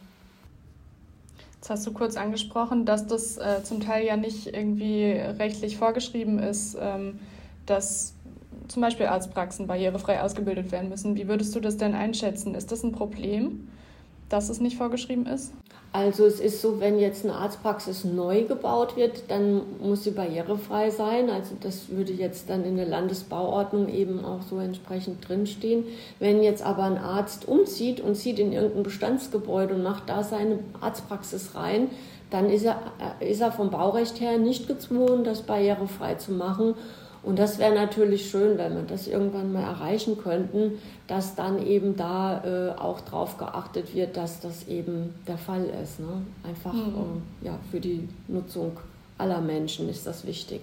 Jetzt 1.55 1.69
hast 1.69 1.85
du 1.85 1.93
kurz 1.93 2.17
angesprochen, 2.17 2.85
dass 2.85 3.05
das 3.05 3.37
äh, 3.37 3.63
zum 3.63 3.81
Teil 3.81 4.05
ja 4.05 4.17
nicht 4.17 4.47
irgendwie 4.47 5.11
rechtlich 5.11 5.77
vorgeschrieben 5.77 6.39
ist, 6.39 6.75
ähm, 6.79 7.19
dass 7.67 8.13
zum 8.67 8.81
Beispiel 8.81 9.05
Arztpraxen 9.05 9.67
barrierefrei 9.67 10.21
ausgebildet 10.23 10.71
werden 10.71 10.89
müssen. 10.89 11.15
Wie 11.15 11.27
würdest 11.27 11.53
du 11.55 11.59
das 11.59 11.77
denn 11.77 11.93
einschätzen? 11.93 12.55
Ist 12.55 12.71
das 12.71 12.83
ein 12.83 12.93
Problem, 12.93 13.67
dass 14.31 14.49
es 14.49 14.59
nicht 14.59 14.77
vorgeschrieben 14.77 15.25
ist? 15.25 15.53
Also 15.93 16.25
es 16.25 16.39
ist 16.39 16.61
so, 16.61 16.79
wenn 16.79 16.99
jetzt 16.99 17.25
eine 17.25 17.33
Arztpraxis 17.33 18.05
neu 18.05 18.43
gebaut 18.43 18.95
wird, 18.95 19.23
dann 19.27 19.61
muss 19.81 20.05
sie 20.05 20.11
barrierefrei 20.11 20.89
sein. 20.89 21.29
Also 21.29 21.55
das 21.59 21.89
würde 21.89 22.13
jetzt 22.13 22.49
dann 22.49 22.63
in 22.63 22.77
der 22.77 22.85
Landesbauordnung 22.85 23.89
eben 23.89 24.23
auch 24.23 24.41
so 24.41 24.59
entsprechend 24.59 25.27
drinstehen. 25.27 25.83
Wenn 26.19 26.41
jetzt 26.43 26.63
aber 26.63 26.83
ein 26.83 26.97
Arzt 26.97 27.45
umzieht 27.45 27.99
und 27.99 28.15
zieht 28.15 28.39
in 28.39 28.53
irgendein 28.53 28.83
Bestandsgebäude 28.83 29.75
und 29.75 29.83
macht 29.83 30.07
da 30.07 30.23
seine 30.23 30.59
Arztpraxis 30.79 31.55
rein, 31.55 31.89
dann 32.29 32.49
ist 32.49 32.63
er, 32.63 32.79
äh, 33.19 33.29
ist 33.29 33.41
er 33.41 33.51
vom 33.51 33.69
Baurecht 33.69 34.21
her 34.21 34.37
nicht 34.37 34.69
gezwungen, 34.69 35.25
das 35.25 35.41
barrierefrei 35.41 36.15
zu 36.15 36.31
machen. 36.31 36.75
Und 37.23 37.37
das 37.37 37.59
wäre 37.59 37.75
natürlich 37.75 38.29
schön, 38.29 38.57
wenn 38.57 38.75
wir 38.75 38.83
das 38.83 39.07
irgendwann 39.07 39.53
mal 39.53 39.61
erreichen 39.61 40.17
könnten, 40.17 40.79
dass 41.07 41.35
dann 41.35 41.63
eben 41.65 41.95
da 41.95 42.43
äh, 42.43 42.79
auch 42.79 43.01
darauf 43.01 43.37
geachtet 43.37 43.93
wird, 43.93 44.17
dass 44.17 44.39
das 44.39 44.67
eben 44.67 45.13
der 45.27 45.37
Fall 45.37 45.65
ist. 45.83 45.99
Ne? 45.99 46.23
Einfach 46.43 46.73
mhm. 46.73 47.21
äh, 47.43 47.47
ja, 47.47 47.59
für 47.69 47.79
die 47.79 48.09
Nutzung 48.27 48.79
aller 49.19 49.39
Menschen 49.39 49.87
ist 49.87 50.07
das 50.07 50.25
wichtig. 50.25 50.61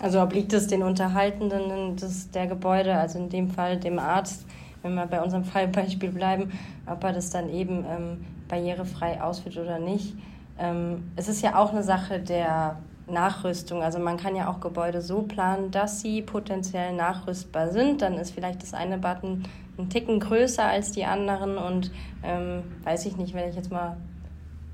Also 0.00 0.20
obliegt 0.20 0.52
es 0.52 0.66
den 0.66 0.82
Unterhaltenden 0.82 1.96
des, 1.96 2.30
der 2.30 2.46
Gebäude, 2.46 2.94
also 2.94 3.18
in 3.18 3.30
dem 3.30 3.50
Fall 3.50 3.78
dem 3.78 3.98
Arzt, 3.98 4.44
wenn 4.82 4.94
wir 4.94 5.06
bei 5.06 5.22
unserem 5.22 5.44
Fallbeispiel 5.44 6.10
bleiben, 6.10 6.52
ob 6.86 7.02
er 7.02 7.14
das 7.14 7.30
dann 7.30 7.48
eben 7.48 7.84
ähm, 7.88 8.24
barrierefrei 8.46 9.22
ausführt 9.22 9.56
oder 9.56 9.78
nicht. 9.78 10.14
Ähm, 10.58 11.10
es 11.16 11.28
ist 11.28 11.42
ja 11.42 11.58
auch 11.58 11.72
eine 11.72 11.82
Sache 11.82 12.20
der 12.20 12.76
Nachrüstung. 13.10 13.82
Also 13.82 13.98
man 13.98 14.16
kann 14.16 14.36
ja 14.36 14.50
auch 14.50 14.60
Gebäude 14.60 15.00
so 15.02 15.22
planen, 15.22 15.70
dass 15.70 16.00
sie 16.00 16.22
potenziell 16.22 16.92
nachrüstbar 16.94 17.70
sind. 17.70 18.02
Dann 18.02 18.14
ist 18.14 18.30
vielleicht 18.30 18.62
das 18.62 18.74
eine 18.74 18.98
Button 18.98 19.44
ein 19.78 19.88
Ticken 19.90 20.20
größer 20.20 20.64
als 20.64 20.92
die 20.92 21.04
anderen 21.04 21.56
und 21.56 21.90
ähm, 22.24 22.64
weiß 22.82 23.06
ich 23.06 23.16
nicht, 23.16 23.34
wenn 23.34 23.48
ich 23.48 23.54
jetzt 23.54 23.70
mal 23.70 23.96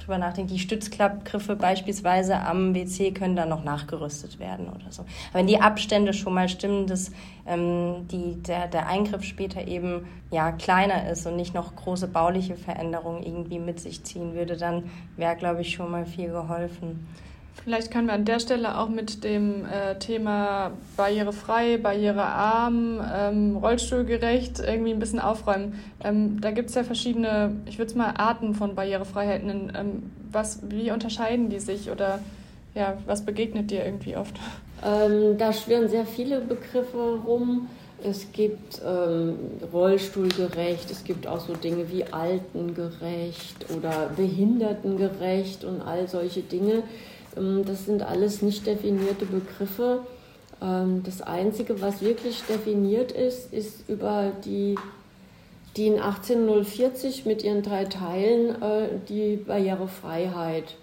drüber 0.05 0.19
nachdenke, 0.19 0.53
die 0.53 0.59
Stützklappgriffe 0.59 1.57
beispielsweise 1.57 2.39
am 2.41 2.75
WC 2.75 3.13
können 3.13 3.37
dann 3.37 3.49
noch 3.49 3.65
nachgerüstet 3.65 4.39
werden 4.39 4.69
oder 4.69 4.91
so. 4.91 5.03
Aber 5.31 5.39
wenn 5.39 5.47
die 5.47 5.61
Abstände 5.61 6.13
schon 6.13 6.35
mal 6.35 6.49
stimmen, 6.49 6.87
dass 6.87 7.11
ähm, 7.47 8.07
die, 8.11 8.43
der, 8.43 8.69
der 8.69 8.87
Eingriff 8.87 9.25
später 9.25 9.67
eben 9.67 10.07
ja 10.31 10.53
kleiner 10.53 11.11
ist 11.11 11.27
und 11.27 11.37
nicht 11.37 11.55
noch 11.55 11.75
große 11.75 12.09
bauliche 12.09 12.57
Veränderungen 12.57 13.23
irgendwie 13.23 13.59
mit 13.59 13.81
sich 13.81 14.05
ziehen 14.05 14.35
würde, 14.35 14.57
dann 14.57 14.91
wäre, 15.17 15.37
glaube 15.37 15.63
ich, 15.63 15.73
schon 15.75 15.91
mal 15.91 16.07
viel 16.07 16.31
geholfen. 16.31 17.07
Vielleicht 17.63 17.91
können 17.91 18.09
wir 18.09 18.15
an 18.15 18.27
der 18.27 18.41
Stelle 18.41 18.79
auch 18.79 18.89
mit 18.89 19.25
dem 19.25 19.65
äh, 19.65 19.99
Thema 19.99 20.73
barrierefrei, 20.97 21.79
barrierearm, 21.79 23.01
ähm, 23.15 23.57
rollstuhlgerecht 23.57 24.61
irgendwie 24.61 24.93
ein 24.93 24.99
bisschen 24.99 25.21
aufräumen. 25.21 25.81
Ähm, 26.03 26.41
da 26.41 26.51
gibt 26.51 26.69
es 26.69 26.75
ja 26.75 26.85
verschiedene, 26.85 27.57
ich 27.65 27.79
würde 27.79 27.91
es 27.91 27.97
mal 27.97 28.15
Arten 28.19 28.55
von 28.55 28.75
Barrierefreiheiten. 28.75 29.73
Ähm, 29.75 30.11
was, 30.31 30.61
wie 30.69 30.91
unterscheiden 30.91 31.49
die 31.49 31.61
sich 31.61 31.91
oder 31.91 32.19
ja, 32.75 32.99
was 33.07 33.25
begegnet 33.25 33.71
dir 33.71 33.85
irgendwie 33.85 34.17
oft? 34.17 34.35
Ähm, 34.85 35.39
da 35.39 35.53
schwirren 35.53 35.89
sehr 35.89 36.05
viele 36.05 36.41
Begriffe 36.41 37.21
rum. 37.25 37.69
Es 38.03 38.33
gibt 38.33 38.83
ähm, 38.87 39.39
Rollstuhlgerecht, 39.73 40.91
es 40.91 41.05
gibt 41.05 41.27
auch 41.27 41.41
so 41.41 41.55
Dinge 41.55 41.91
wie 41.91 42.05
Altengerecht 42.05 43.71
oder 43.75 44.11
Behindertengerecht 44.15 45.65
und 45.65 45.81
all 45.81 46.07
solche 46.09 46.43
Dinge. 46.43 46.83
Ähm, 47.37 47.65
das 47.65 47.87
sind 47.87 48.03
alles 48.03 48.43
nicht 48.43 48.67
definierte 48.67 49.27
Begriffe. 49.27 50.01
Ähm, 50.63 51.03
das 51.05 51.23
Einzige, 51.23 51.81
was 51.81 52.01
wirklich 52.03 52.43
definiert 52.49 53.13
ist, 53.13 53.53
ist 53.53 53.89
über 53.89 54.33
die 54.45 54.77
DIN 55.77 55.99
18040 55.99 57.27
mit 57.27 57.43
ihren 57.43 57.63
drei 57.63 57.85
Teilen 57.85 58.63
äh, 58.63 58.89
die 59.09 59.37
Barrierefreiheit. 59.37 60.77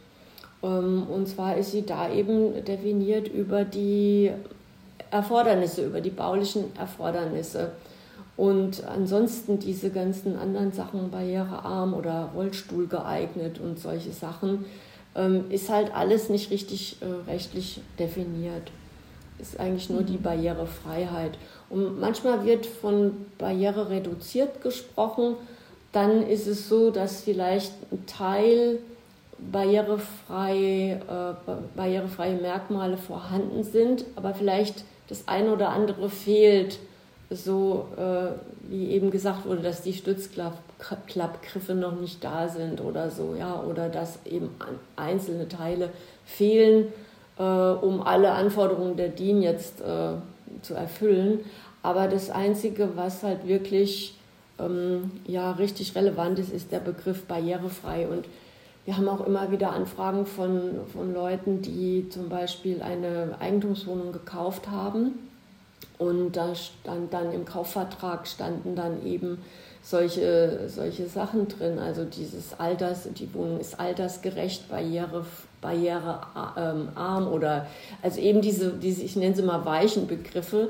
Ähm, 0.63 1.07
und 1.09 1.27
zwar 1.27 1.57
ist 1.57 1.71
sie 1.71 1.85
da 1.85 2.11
eben 2.11 2.63
definiert 2.65 3.27
über 3.27 3.63
die 3.63 4.31
Erfordernisse, 5.09 5.85
über 5.85 6.01
die 6.01 6.09
baulichen 6.09 6.75
Erfordernisse. 6.77 7.71
Und 8.37 8.83
ansonsten 8.87 9.59
diese 9.59 9.91
ganzen 9.91 10.37
anderen 10.37 10.71
Sachen, 10.71 11.11
barrierearm 11.11 11.93
oder 11.93 12.31
Rollstuhl 12.33 12.87
geeignet 12.87 13.59
und 13.59 13.79
solche 13.79 14.11
Sachen, 14.11 14.65
ähm, 15.15 15.50
ist 15.50 15.69
halt 15.69 15.93
alles 15.93 16.30
nicht 16.30 16.52
richtig 16.52 16.97
äh, 17.02 17.30
rechtlich 17.30 17.82
definiert. 18.00 18.71
Ist 19.39 19.60
eigentlich 19.60 19.89
nur 19.89 20.04
die 20.04 20.17
mhm. 20.17 20.24
Barrierefreiheit. 20.24 21.38
Und 21.69 22.00
manchmal 22.00 22.45
wird 22.45 22.65
von 22.65 23.26
Barriere 23.38 23.89
reduziert 23.89 24.62
gesprochen. 24.62 25.36
Dann 25.91 26.28
ist 26.28 26.47
es 26.47 26.69
so, 26.69 26.91
dass 26.91 27.21
vielleicht 27.21 27.74
ein 27.91 28.06
Teil 28.06 28.80
barrierefrei, 29.52 31.00
äh, 31.08 31.52
barrierefreie 31.76 32.36
Merkmale 32.36 32.97
vorhanden 32.97 33.63
sind, 33.63 34.06
aber 34.15 34.34
vielleicht 34.34 34.86
das 35.08 35.28
eine 35.28 35.52
oder 35.52 35.69
andere 35.69 36.10
fehlt 36.10 36.80
so, 37.30 37.88
äh, 37.97 38.28
wie 38.71 38.91
eben 38.91 39.12
gesagt 39.12 39.45
wurde, 39.45 39.62
dass 39.62 39.81
die 39.81 39.91
Stützklappgriffe 39.91 41.75
noch 41.75 41.99
nicht 41.99 42.23
da 42.23 42.47
sind 42.47 42.79
oder 42.79 43.12
so, 43.12 43.36
ja, 43.38 43.62
oder 43.62 43.89
dass 43.89 44.25
eben 44.25 44.49
einzelne 44.95 45.49
Teile 45.49 45.89
fehlen, 46.25 46.88
äh, 47.38 47.43
um 47.43 48.01
alle 48.01 48.31
Anforderungen 48.31 48.95
der 48.95 49.10
DIN 49.10 49.41
jetzt 49.41 49.81
äh, 49.81 50.13
zu 50.62 50.73
erfüllen. 50.73 51.41
Aber 51.84 52.07
das 52.07 52.29
Einzige, 52.29 52.95
was 52.95 53.23
halt 53.23 53.45
wirklich 53.45 54.15
ähm, 54.57 55.12
ja, 55.27 55.51
richtig 55.51 55.93
relevant 55.93 56.39
ist, 56.39 56.53
ist 56.53 56.71
der 56.71 56.79
Begriff 56.79 57.25
barrierefrei. 57.25 58.07
Und 58.07 58.25
wir 58.86 58.95
haben 58.95 59.10
auch 59.10 59.27
immer 59.27 59.51
wieder 59.51 59.73
Anfragen 59.73 60.25
von, 60.25 60.79
von 60.93 61.13
Leuten, 61.13 61.62
die 61.62 62.07
zum 62.10 62.29
Beispiel 62.29 62.81
eine 62.81 63.36
Eigentumswohnung 63.41 64.13
gekauft 64.13 64.69
haben 64.69 65.30
und 65.97 66.33
da 66.33 66.55
stand 66.55 67.13
dann 67.13 67.31
im 67.31 67.45
Kaufvertrag 67.45 68.27
standen 68.27 68.75
dann 68.75 69.05
eben 69.05 69.37
solche, 69.83 70.67
solche 70.67 71.07
Sachen 71.07 71.47
drin. 71.47 71.79
Also 71.79 72.05
dieses 72.05 72.59
Alters, 72.59 73.07
die 73.17 73.33
Wohnung 73.33 73.59
ist 73.59 73.79
altersgerecht, 73.79 74.69
barriere, 74.69 75.25
barrierearm 75.61 77.27
oder 77.27 77.67
also 78.01 78.19
eben 78.19 78.41
diese, 78.41 78.71
diese, 78.71 79.03
ich 79.03 79.15
nenne 79.15 79.35
sie 79.35 79.43
mal 79.43 79.65
weichen 79.65 80.07
Begriffe. 80.07 80.69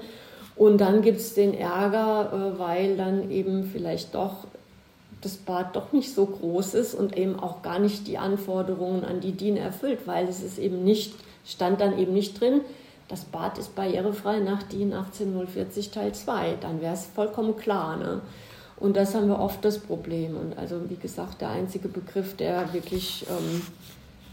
Und 0.55 0.79
dann 0.79 1.01
gibt 1.01 1.19
es 1.19 1.33
den 1.33 1.53
Ärger, 1.53 2.31
äh, 2.33 2.59
weil 2.59 2.97
dann 2.97 3.31
eben 3.31 3.63
vielleicht 3.71 4.13
doch 4.13 4.47
das 5.21 5.37
Bad 5.37 5.75
doch 5.75 5.91
nicht 5.91 6.13
so 6.13 6.25
groß 6.25 6.73
ist 6.73 6.93
und 6.93 7.15
eben 7.15 7.39
auch 7.39 7.61
gar 7.61 7.79
nicht 7.79 8.07
die 8.07 8.17
Anforderungen 8.17 9.05
an 9.05 9.21
die 9.21 9.33
DIN 9.33 9.55
erfüllt, 9.55 9.99
weil 10.05 10.27
es 10.27 10.41
ist 10.41 10.57
eben 10.57 10.83
nicht, 10.83 11.13
stand 11.45 11.79
dann 11.79 11.97
eben 11.97 12.13
nicht 12.13 12.39
drin, 12.39 12.61
das 13.11 13.25
Bad 13.25 13.57
ist 13.57 13.75
barrierefrei 13.75 14.39
nach 14.39 14.63
DIN 14.63 14.93
18040 14.93 15.91
Teil 15.91 16.13
2. 16.13 16.55
Dann 16.61 16.79
wäre 16.79 16.93
es 16.93 17.05
vollkommen 17.05 17.57
klar. 17.57 17.97
Ne? 17.97 18.21
Und 18.77 18.95
das 18.95 19.13
haben 19.13 19.27
wir 19.27 19.37
oft 19.37 19.63
das 19.65 19.79
Problem. 19.79 20.37
Und 20.37 20.57
also 20.57 20.89
wie 20.89 20.95
gesagt, 20.95 21.41
der 21.41 21.49
einzige 21.49 21.89
Begriff, 21.89 22.37
der 22.37 22.73
wirklich 22.73 23.25
ähm, 23.29 23.61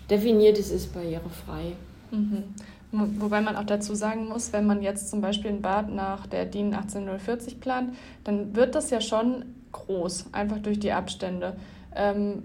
definiert 0.09 0.59
ist, 0.59 0.71
ist 0.71 0.95
barrierefrei. 0.95 1.73
Mhm. 2.13 2.45
Wobei 2.91 3.43
man 3.43 3.57
auch 3.57 3.65
dazu 3.65 3.95
sagen 3.95 4.29
muss, 4.29 4.53
wenn 4.53 4.67
man 4.67 4.81
jetzt 4.81 5.11
zum 5.11 5.21
Beispiel 5.21 5.51
ein 5.51 5.61
Bad 5.61 5.93
nach 5.93 6.27
der 6.27 6.47
DIN 6.47 6.73
18040 6.73 7.61
plant, 7.61 7.95
dann 8.25 8.55
wird 8.55 8.75
das 8.75 8.91
ja 8.91 9.01
schon 9.01 9.45
groß, 9.73 10.27
einfach 10.33 10.59
durch 10.59 10.79
die 10.79 10.93
Abstände. 10.93 11.57
Ähm, 11.95 12.45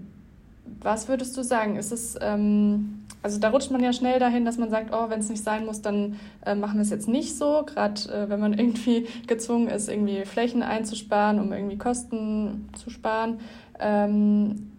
was 0.82 1.08
würdest 1.08 1.36
du 1.36 1.42
sagen? 1.42 1.76
Ist 1.76 1.92
es, 1.92 2.18
ähm, 2.20 3.03
also 3.24 3.40
da 3.40 3.48
rutscht 3.48 3.70
man 3.70 3.82
ja 3.82 3.94
schnell 3.94 4.18
dahin, 4.18 4.44
dass 4.44 4.58
man 4.58 4.68
sagt, 4.68 4.90
oh, 4.92 5.08
wenn 5.08 5.20
es 5.20 5.30
nicht 5.30 5.42
sein 5.42 5.64
muss, 5.64 5.80
dann 5.80 6.20
äh, 6.44 6.54
machen 6.54 6.74
wir 6.74 6.82
es 6.82 6.90
jetzt 6.90 7.08
nicht 7.08 7.38
so. 7.38 7.62
Gerade 7.64 8.02
äh, 8.12 8.28
wenn 8.28 8.38
man 8.38 8.52
irgendwie 8.58 9.06
gezwungen 9.26 9.68
ist, 9.68 9.88
irgendwie 9.88 10.26
Flächen 10.26 10.62
einzusparen, 10.62 11.40
um 11.40 11.50
irgendwie 11.50 11.78
Kosten 11.78 12.68
zu 12.74 12.90
sparen. 12.90 13.38
Ähm, 13.80 14.73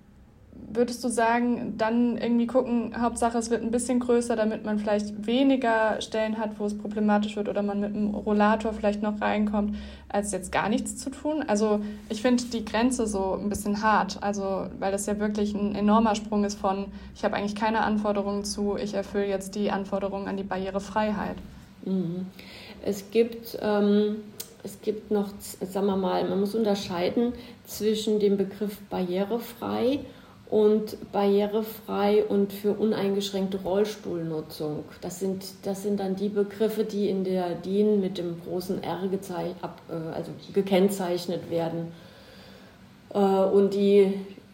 würdest 0.75 1.03
du 1.03 1.09
sagen, 1.09 1.75
dann 1.77 2.17
irgendwie 2.17 2.47
gucken, 2.47 2.93
Hauptsache 2.99 3.37
es 3.37 3.49
wird 3.49 3.63
ein 3.63 3.71
bisschen 3.71 3.99
größer, 3.99 4.35
damit 4.35 4.65
man 4.65 4.79
vielleicht 4.79 5.25
weniger 5.25 6.01
Stellen 6.01 6.37
hat, 6.37 6.59
wo 6.59 6.65
es 6.65 6.77
problematisch 6.77 7.35
wird 7.35 7.49
oder 7.49 7.61
man 7.61 7.79
mit 7.79 7.95
einem 7.95 8.13
Rollator 8.13 8.73
vielleicht 8.73 9.01
noch 9.01 9.21
reinkommt, 9.21 9.75
als 10.09 10.31
jetzt 10.31 10.51
gar 10.51 10.69
nichts 10.69 10.97
zu 10.97 11.09
tun? 11.09 11.43
Also 11.47 11.79
ich 12.09 12.21
finde 12.21 12.43
die 12.45 12.65
Grenze 12.65 13.07
so 13.07 13.33
ein 13.33 13.49
bisschen 13.49 13.81
hart, 13.81 14.21
also 14.21 14.67
weil 14.79 14.91
das 14.91 15.05
ja 15.05 15.19
wirklich 15.19 15.53
ein 15.53 15.75
enormer 15.75 16.15
Sprung 16.15 16.43
ist 16.43 16.59
von, 16.59 16.85
ich 17.15 17.23
habe 17.23 17.35
eigentlich 17.35 17.55
keine 17.55 17.81
Anforderungen 17.81 18.43
zu, 18.43 18.77
ich 18.77 18.93
erfülle 18.93 19.27
jetzt 19.27 19.55
die 19.55 19.71
Anforderungen 19.71 20.27
an 20.27 20.37
die 20.37 20.43
Barrierefreiheit. 20.43 21.37
Mhm. 21.85 22.27
Es 22.83 23.11
gibt... 23.11 23.57
Ähm 23.61 24.17
es 24.65 24.81
gibt 24.81 25.11
noch, 25.11 25.29
sagen 25.61 25.85
wir 25.85 25.95
mal, 25.95 26.27
man 26.27 26.39
muss 26.39 26.55
unterscheiden 26.55 27.33
zwischen 27.65 28.19
dem 28.19 28.35
Begriff 28.35 28.79
barrierefrei 28.89 29.99
und 30.49 31.11
barrierefrei 31.11 32.23
und 32.23 32.53
für 32.53 32.73
uneingeschränkte 32.73 33.59
Rollstuhlnutzung. 33.63 34.83
Das 35.01 35.19
sind, 35.19 35.43
das 35.63 35.81
sind 35.81 35.99
dann 35.99 36.15
die 36.15 36.29
Begriffe, 36.29 36.83
die 36.83 37.09
in 37.09 37.23
der 37.23 37.55
DIN 37.55 37.99
mit 37.99 38.17
dem 38.17 38.41
großen 38.43 38.83
R 38.83 38.99
ab, 39.61 39.81
äh, 39.89 40.15
also 40.15 40.31
gekennzeichnet 40.53 41.49
werden. 41.49 41.91
Äh, 43.13 43.17
und 43.17 43.73
die, 43.73 44.13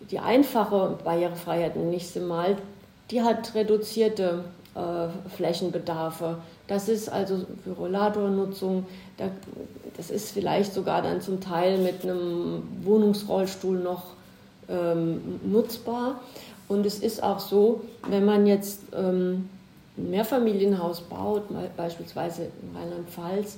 die 0.09 0.19
einfache 0.19 0.97
Barrierefreiheit, 1.03 1.75
nächste 1.75 2.21
Mal, 2.21 2.57
die 3.09 3.21
hat 3.21 3.53
reduzierte 3.53 4.45
äh, 4.75 5.29
Flächenbedarfe. 5.35 6.37
Das 6.67 6.87
ist 6.87 7.09
also 7.09 7.45
für 7.65 7.71
Rollatornutzung, 7.71 8.85
das 9.97 10.09
ist 10.09 10.31
vielleicht 10.31 10.73
sogar 10.73 11.01
dann 11.01 11.19
zum 11.19 11.41
Teil 11.41 11.79
mit 11.79 12.03
einem 12.03 12.63
Wohnungsrollstuhl 12.81 13.77
noch 13.79 14.13
ähm, 14.69 15.39
nutzbar. 15.43 16.21
Und 16.67 16.85
es 16.85 16.99
ist 16.99 17.21
auch 17.21 17.39
so, 17.39 17.81
wenn 18.07 18.25
man 18.25 18.47
jetzt 18.47 18.81
ähm, 18.93 19.49
ein 19.97 20.09
Mehrfamilienhaus 20.09 21.01
baut, 21.01 21.43
beispielsweise 21.75 22.43
in 22.43 22.77
Rheinland-Pfalz, 22.77 23.57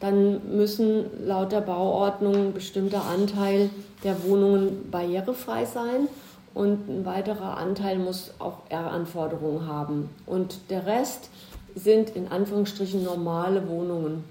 dann 0.00 0.56
müssen 0.56 1.26
laut 1.26 1.52
der 1.52 1.60
Bauordnung 1.60 2.34
ein 2.34 2.52
bestimmter 2.52 3.04
Anteil 3.04 3.70
der 4.02 4.24
Wohnungen 4.24 4.90
barrierefrei 4.90 5.66
sein 5.66 6.08
und 6.54 6.88
ein 6.88 7.04
weiterer 7.04 7.56
Anteil 7.58 7.98
muss 7.98 8.32
auch 8.38 8.58
R-Anforderungen 8.70 9.66
haben. 9.66 10.10
Und 10.26 10.70
der 10.70 10.86
Rest 10.86 11.28
sind 11.74 12.10
in 12.10 12.28
Anführungsstrichen 12.28 13.04
normale 13.04 13.68
Wohnungen. 13.68 14.24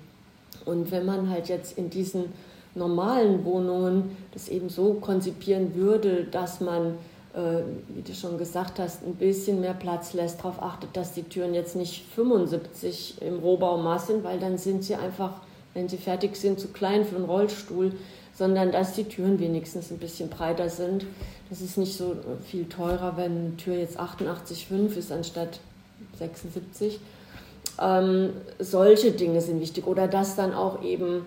Und 0.66 0.92
wenn 0.92 1.06
man 1.06 1.30
halt 1.30 1.48
jetzt 1.48 1.78
in 1.78 1.90
diesen 1.90 2.26
normalen 2.76 3.44
Wohnungen 3.46 4.18
das 4.34 4.50
eben 4.50 4.70
so 4.70 4.96
konzipieren 4.96 5.76
würde, 5.76 6.26
dass 6.26 6.62
man, 6.62 6.96
äh, 7.34 7.62
wie 7.90 8.02
du 8.02 8.14
schon 8.14 8.38
gesagt 8.38 8.80
hast, 8.80 9.06
ein 9.06 9.16
bisschen 9.16 9.62
mehr 9.62 9.74
Platz 9.74 10.14
lässt, 10.14 10.40
darauf 10.40 10.62
achtet, 10.62 10.96
dass 10.96 11.14
die 11.14 11.24
Türen 11.24 11.54
jetzt 11.54 11.76
nicht 11.76 12.06
75 12.16 13.22
im 13.22 13.40
Rohbaumaß 13.40 14.08
sind, 14.08 14.24
weil 14.24 14.40
dann 14.40 14.58
sind 14.58 14.84
sie 14.84 14.96
einfach, 14.96 15.34
wenn 15.74 15.90
sie 15.90 15.98
fertig 15.98 16.36
sind, 16.36 16.60
zu 16.60 16.70
klein 16.70 17.06
für 17.06 17.16
einen 17.16 17.26
Rollstuhl, 17.26 17.94
sondern 18.38 18.72
dass 18.72 18.94
die 18.94 19.04
Türen 19.04 19.40
wenigstens 19.40 19.92
ein 19.92 19.98
bisschen 19.98 20.30
breiter 20.30 20.70
sind. 20.70 21.06
Das 21.50 21.62
ist 21.62 21.78
nicht 21.78 21.98
so 21.98 22.16
viel 22.46 22.66
teurer, 22.70 23.18
wenn 23.18 23.38
eine 23.38 23.58
Tür 23.58 23.76
jetzt 23.76 24.00
88,5 24.00 24.96
ist 24.96 25.12
anstatt 25.12 25.60
76. 26.18 27.00
Ähm, 27.82 28.30
solche 28.60 29.12
Dinge 29.12 29.42
sind 29.42 29.60
wichtig. 29.60 29.88
Oder 29.88 30.08
dass 30.08 30.36
dann 30.36 30.54
auch 30.54 30.84
eben 30.84 31.26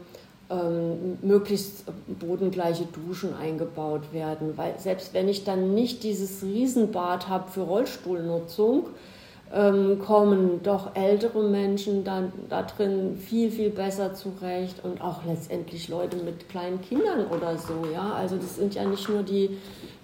ähm, 0.52 1.18
möglichst 1.22 1.84
bodengleiche 2.18 2.84
Duschen 2.84 3.34
eingebaut 3.34 4.12
werden. 4.12 4.52
Weil 4.56 4.78
selbst 4.78 5.14
wenn 5.14 5.28
ich 5.28 5.44
dann 5.44 5.74
nicht 5.74 6.02
dieses 6.02 6.42
Riesenbad 6.42 7.28
habe 7.28 7.50
für 7.50 7.62
Rollstuhlnutzung, 7.62 8.88
ähm, 9.54 9.98
kommen 9.98 10.62
doch 10.62 10.94
ältere 10.96 11.42
Menschen 11.42 12.04
dann 12.04 12.32
da 12.48 12.62
drin 12.62 13.18
viel, 13.18 13.50
viel 13.50 13.70
besser 13.70 14.14
zurecht 14.14 14.82
und 14.82 15.00
auch 15.00 15.24
letztendlich 15.26 15.88
Leute 15.88 16.16
mit 16.18 16.48
kleinen 16.48 16.80
Kindern 16.80 17.26
oder 17.26 17.58
so. 17.58 17.86
Ja? 17.92 18.14
Also 18.14 18.36
das 18.36 18.56
sind 18.56 18.74
ja 18.74 18.84
nicht 18.84 19.08
nur 19.08 19.22
die, 19.22 19.58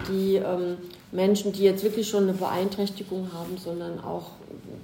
die 0.08 0.36
ähm, 0.36 0.76
Menschen, 1.12 1.52
die 1.52 1.62
jetzt 1.62 1.82
wirklich 1.82 2.08
schon 2.08 2.24
eine 2.24 2.34
Beeinträchtigung 2.34 3.30
haben, 3.32 3.56
sondern 3.56 4.00
auch 4.00 4.32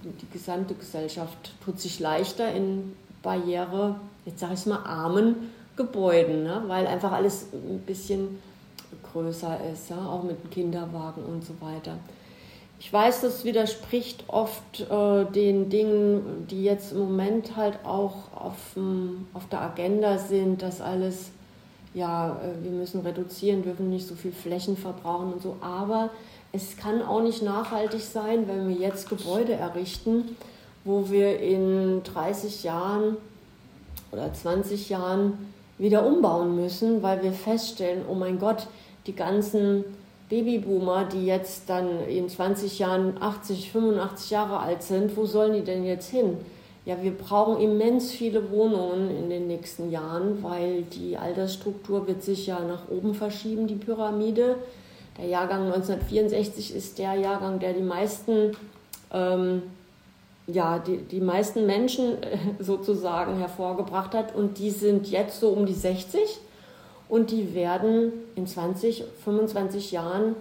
die 0.05 0.33
gesamte 0.33 0.75
Gesellschaft 0.75 1.53
tut 1.65 1.81
sich 1.81 2.01
leichter 2.01 2.53
in 2.53 2.95
Barriere, 3.23 3.97
jetzt 4.25 4.41
sage 4.41 4.55
ich 4.55 4.61
es 4.61 4.67
mal, 4.67 4.85
armen 4.85 5.51
Gebäuden, 5.77 6.45
ne? 6.45 6.63
weil 6.67 6.87
einfach 6.87 7.13
alles 7.13 7.49
ein 7.53 7.81
bisschen 7.81 8.41
größer 9.13 9.59
ist, 9.73 9.91
ja? 9.91 10.07
auch 10.07 10.23
mit 10.23 10.51
Kinderwagen 10.51 11.25
und 11.25 11.45
so 11.45 11.55
weiter. 11.61 11.97
Ich 12.79 12.93
weiß, 12.93 13.23
das 13.23 13.45
widerspricht 13.45 14.25
oft 14.29 14.81
äh, 14.81 15.25
den 15.25 15.71
Dingen, 15.71 16.47
die 16.51 16.65
jetzt 16.65 16.93
im 16.93 16.99
Moment 16.99 17.57
halt 17.57 17.79
auch 17.85 18.33
auf, 18.35 18.77
auf 19.33 19.49
der 19.51 19.63
Agenda 19.63 20.19
sind, 20.19 20.61
dass 20.61 20.81
alles, 20.81 21.31
ja, 21.95 22.33
äh, 22.33 22.63
wir 22.63 22.73
müssen 22.73 23.01
reduzieren, 23.01 23.63
dürfen 23.63 23.91
nicht 23.91 24.07
so 24.07 24.15
viel 24.15 24.33
Flächen 24.33 24.77
verbrauchen 24.77 25.33
und 25.33 25.43
so. 25.43 25.57
Aber 25.61 26.11
es 26.53 26.77
kann 26.77 27.01
auch 27.01 27.23
nicht 27.23 27.43
nachhaltig 27.43 28.03
sein, 28.03 28.47
wenn 28.49 28.69
wir 28.69 28.77
jetzt 28.77 29.09
Gebäude 29.09 29.55
errichten, 29.55 30.37
wo 30.85 31.11
wir 31.11 31.41
in 31.41 32.03
30 32.03 32.65
Jahren 32.65 33.17
oder 34.15 34.33
20 34.33 34.89
Jahren 34.89 35.53
wieder 35.77 36.07
umbauen 36.07 36.57
müssen, 36.57 37.03
weil 37.03 37.23
wir 37.23 37.33
feststellen, 37.33 38.05
oh 38.09 38.15
mein 38.15 38.39
Gott, 38.39 38.69
die 39.07 39.15
ganzen 39.15 39.85
Babyboomer, 40.31 41.05
die 41.05 41.27
jetzt 41.27 41.69
dann 41.69 42.07
in 42.09 42.29
20 42.29 42.79
Jahren 42.79 43.21
80, 43.21 43.71
85 43.73 44.31
Jahre 44.31 44.61
alt 44.61 44.83
sind, 44.83 45.17
wo 45.17 45.27
sollen 45.27 45.53
die 45.53 45.65
denn 45.65 45.85
jetzt 45.85 46.11
hin? 46.11 46.39
Ja, 46.87 47.03
wir 47.03 47.13
brauchen 47.13 47.63
immens 47.63 48.11
viele 48.11 48.51
Wohnungen 48.51 49.11
in 49.11 49.31
den 49.31 49.47
nächsten 49.47 49.91
Jahren, 49.91 50.43
weil 50.43 50.83
die 50.83 51.17
Altersstruktur 51.17 52.07
wird 52.07 52.23
sich 52.23 52.47
ja 52.47 52.61
nach 52.61 52.89
oben 52.91 53.15
verschieben, 53.15 53.67
die 53.67 53.75
Pyramide. 53.75 54.57
Der 55.19 55.27
Jahrgang 55.27 55.67
1964 55.67 56.75
ist 56.75 56.99
der 56.99 57.15
Jahrgang, 57.15 57.59
der 57.59 57.73
die 57.73 57.83
meisten 57.83 58.53
ähm, 59.13 59.63
ja, 60.47 60.79
die, 60.79 60.99
die 60.99 61.21
meisten 61.21 61.67
Menschen 61.67 62.23
äh, 62.23 62.39
sozusagen 62.59 63.39
hervorgebracht 63.39 64.15
hat. 64.15 64.35
Und 64.35 64.59
die 64.59 64.71
sind 64.71 65.11
jetzt 65.11 65.41
so 65.41 65.51
um 65.51 65.67
die 65.67 65.75
60 65.75 66.21
und 67.09 67.31
die 67.31 67.55
werden 67.55 68.13
in 68.35 68.47
20, 68.47 69.05
25 69.25 69.93
Jahren 69.93 70.37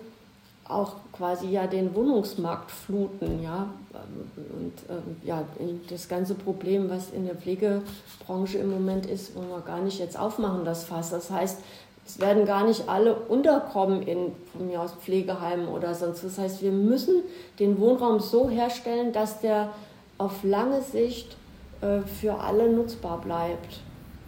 auch 0.67 0.95
quasi 1.11 1.49
ja 1.49 1.67
den 1.67 1.93
Wohnungsmarkt 1.93 2.71
fluten, 2.71 3.43
ja. 3.43 3.69
Und 3.93 4.73
äh, 4.89 5.27
ja, 5.27 5.43
das 5.89 6.07
ganze 6.07 6.35
Problem, 6.35 6.89
was 6.89 7.11
in 7.11 7.25
der 7.25 7.35
Pflegebranche 7.35 8.57
im 8.57 8.71
Moment 8.71 9.05
ist, 9.05 9.35
wollen 9.35 9.49
wir 9.49 9.61
gar 9.61 9.81
nicht 9.81 9.99
jetzt 9.99 10.17
aufmachen, 10.17 10.65
das 10.65 10.85
Fass. 10.85 11.09
Das 11.09 11.29
heißt, 11.29 11.59
es 12.05 12.19
werden 12.19 12.45
gar 12.45 12.65
nicht 12.65 12.89
alle 12.89 13.15
unterkommen 13.15 14.01
in 14.03 14.31
von 14.51 14.67
mir 14.67 14.81
aus 14.81 14.93
Pflegeheimen 14.93 15.67
oder 15.67 15.93
sonst. 15.93 16.23
Das 16.23 16.37
heißt, 16.37 16.61
wir 16.61 16.71
müssen 16.71 17.23
den 17.59 17.79
Wohnraum 17.79 18.19
so 18.19 18.49
herstellen, 18.49 19.13
dass 19.13 19.41
der 19.41 19.69
auf 20.17 20.43
lange 20.43 20.81
Sicht 20.81 21.37
äh, 21.81 22.01
für 22.01 22.39
alle 22.39 22.71
nutzbar 22.71 23.19
bleibt. 23.21 23.81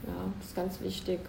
Ja, 0.06 0.14
das 0.40 0.48
ist 0.48 0.56
ganz 0.56 0.82
wichtig. 0.82 1.20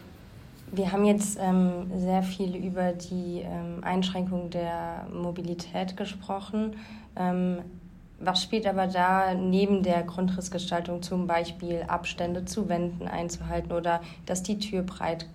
Wir 0.73 0.91
haben 0.91 1.05
jetzt 1.05 1.39
ähm, 1.41 1.91
sehr 1.97 2.23
viel 2.23 2.57
über 2.57 2.93
die 2.93 3.43
ähm, 3.45 3.83
Einschränkung 3.83 4.51
der 4.51 5.07
Mobilität 5.13 5.97
gesprochen. 5.97 6.77
Ähm, 7.17 7.59
Was 8.19 8.43
spielt 8.43 8.67
aber 8.67 8.87
da 8.87 9.35
neben 9.35 9.83
der 9.83 10.03
Grundrissgestaltung 10.03 11.03
zum 11.03 11.27
Beispiel 11.27 11.85
Abstände 11.87 12.47
zu 12.47 12.69
Wänden 12.69 13.07
einzuhalten 13.07 13.73
oder 13.73 14.01
dass 14.25 14.43
die 14.43 14.59
Tür 14.59 14.83
breit, 14.83 15.27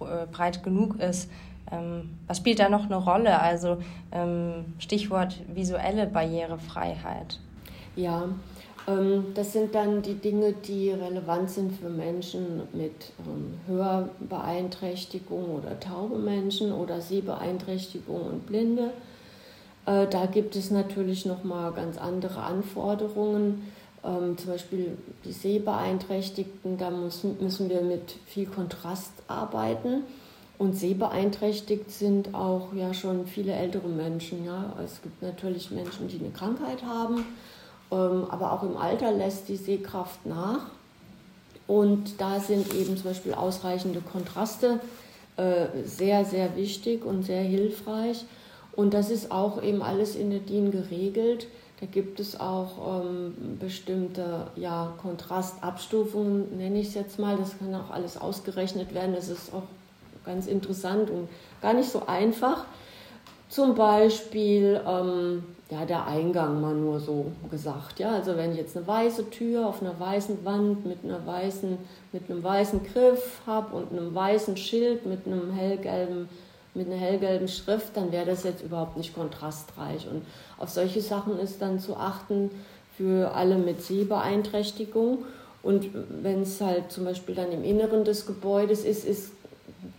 äh, 0.00 0.26
breit 0.30 0.62
genug 0.62 0.98
ist? 1.00 1.30
Ähm, 1.70 2.16
was 2.26 2.38
spielt 2.38 2.58
da 2.58 2.68
noch 2.70 2.86
eine 2.86 2.96
Rolle? 2.96 3.40
Also 3.40 3.78
ähm, 4.10 4.72
Stichwort 4.78 5.36
visuelle 5.52 6.06
Barrierefreiheit. 6.06 7.40
Ja, 7.94 8.28
das 9.34 9.52
sind 9.52 9.74
dann 9.74 10.00
die 10.00 10.14
Dinge, 10.14 10.52
die 10.52 10.90
relevant 10.90 11.50
sind 11.50 11.72
für 11.72 11.90
Menschen 11.90 12.62
mit 12.72 13.12
ähm, 13.26 13.60
Hörbeeinträchtigung 13.66 15.56
oder 15.56 15.78
taube 15.78 16.16
Menschen 16.16 16.72
oder 16.72 17.02
Sehbeeinträchtigung 17.02 18.22
und 18.22 18.46
Blinde. 18.46 18.92
Äh, 19.84 20.06
da 20.06 20.24
gibt 20.24 20.56
es 20.56 20.70
natürlich 20.70 21.26
noch 21.26 21.44
mal 21.44 21.72
ganz 21.72 21.98
andere 21.98 22.42
Anforderungen. 22.42 23.70
Ähm, 24.02 24.38
zum 24.38 24.52
Beispiel 24.52 24.96
die 25.26 25.32
Sehbeeinträchtigten, 25.32 26.78
da 26.78 26.90
müssen 26.90 27.68
wir 27.68 27.82
mit 27.82 28.16
viel 28.24 28.46
Kontrast 28.46 29.12
arbeiten. 29.26 30.04
Und 30.56 30.76
sehbeeinträchtigt 30.76 31.90
sind 31.90 32.34
auch 32.34 32.72
ja 32.74 32.94
schon 32.94 33.26
viele 33.26 33.52
ältere 33.52 33.88
Menschen. 33.88 34.46
Ja. 34.46 34.74
Es 34.82 35.02
gibt 35.02 35.20
natürlich 35.20 35.70
Menschen, 35.70 36.08
die 36.08 36.18
eine 36.18 36.30
Krankheit 36.30 36.82
haben 36.82 37.18
ähm, 37.18 37.24
aber 37.96 38.52
auch 38.52 38.62
im 38.62 38.76
Alter 38.76 39.12
lässt 39.12 39.48
die 39.48 39.56
Sehkraft 39.56 40.26
nach. 40.26 40.66
Und 41.66 42.20
da 42.20 42.40
sind 42.40 42.72
eben 42.74 42.96
zum 42.96 43.04
Beispiel 43.04 43.34
ausreichende 43.34 44.00
Kontraste 44.00 44.80
äh, 45.36 45.66
sehr, 45.84 46.24
sehr 46.24 46.56
wichtig 46.56 47.04
und 47.04 47.24
sehr 47.24 47.42
hilfreich. 47.42 48.24
Und 48.74 48.94
das 48.94 49.10
ist 49.10 49.30
auch 49.30 49.62
eben 49.62 49.82
alles 49.82 50.16
in 50.16 50.30
der 50.30 50.40
DIN 50.40 50.70
geregelt. 50.70 51.46
Da 51.80 51.86
gibt 51.86 52.20
es 52.20 52.40
auch 52.40 53.02
ähm, 53.04 53.58
bestimmte 53.60 54.48
ja, 54.56 54.94
Kontrastabstufungen, 55.00 56.56
nenne 56.56 56.80
ich 56.80 56.88
es 56.88 56.94
jetzt 56.94 57.18
mal. 57.18 57.36
Das 57.36 57.58
kann 57.58 57.74
auch 57.74 57.90
alles 57.90 58.16
ausgerechnet 58.16 58.94
werden. 58.94 59.14
Das 59.14 59.28
ist 59.28 59.52
auch 59.52 59.62
ganz 60.24 60.46
interessant 60.46 61.10
und 61.10 61.28
gar 61.62 61.74
nicht 61.74 61.90
so 61.90 62.06
einfach. 62.06 62.64
Zum 63.48 63.74
Beispiel 63.74 64.80
ähm, 64.86 65.42
ja, 65.70 65.84
der 65.84 66.06
Eingang 66.06 66.60
mal 66.60 66.74
nur 66.74 66.98
so 67.00 67.32
gesagt. 67.50 67.98
Ja? 67.98 68.12
Also 68.12 68.36
wenn 68.36 68.52
ich 68.52 68.58
jetzt 68.58 68.76
eine 68.76 68.86
weiße 68.86 69.30
Tür 69.30 69.66
auf 69.66 69.82
einer 69.82 69.98
weißen 69.98 70.44
Wand 70.44 70.86
mit, 70.86 71.04
einer 71.04 71.24
weißen, 71.26 71.78
mit 72.12 72.30
einem 72.30 72.42
weißen 72.42 72.80
Griff 72.84 73.40
habe 73.46 73.76
und 73.76 73.92
einem 73.92 74.14
weißen 74.14 74.56
Schild 74.56 75.06
mit, 75.06 75.26
einem 75.26 75.52
hellgelben, 75.52 76.28
mit 76.74 76.86
einer 76.86 76.96
hellgelben 76.96 77.48
Schrift, 77.48 77.96
dann 77.96 78.12
wäre 78.12 78.26
das 78.26 78.44
jetzt 78.44 78.62
überhaupt 78.62 78.96
nicht 78.96 79.14
kontrastreich. 79.14 80.06
Und 80.10 80.22
auf 80.58 80.70
solche 80.70 81.00
Sachen 81.02 81.38
ist 81.38 81.60
dann 81.60 81.80
zu 81.80 81.96
achten 81.96 82.50
für 82.96 83.34
alle 83.34 83.56
mit 83.56 83.82
Sehbeeinträchtigung. 83.82 85.24
Und 85.62 85.90
wenn 86.22 86.42
es 86.42 86.60
halt 86.60 86.92
zum 86.92 87.04
Beispiel 87.04 87.34
dann 87.34 87.52
im 87.52 87.64
Inneren 87.64 88.04
des 88.04 88.26
Gebäudes 88.26 88.84
ist, 88.84 89.04
ist 89.04 89.32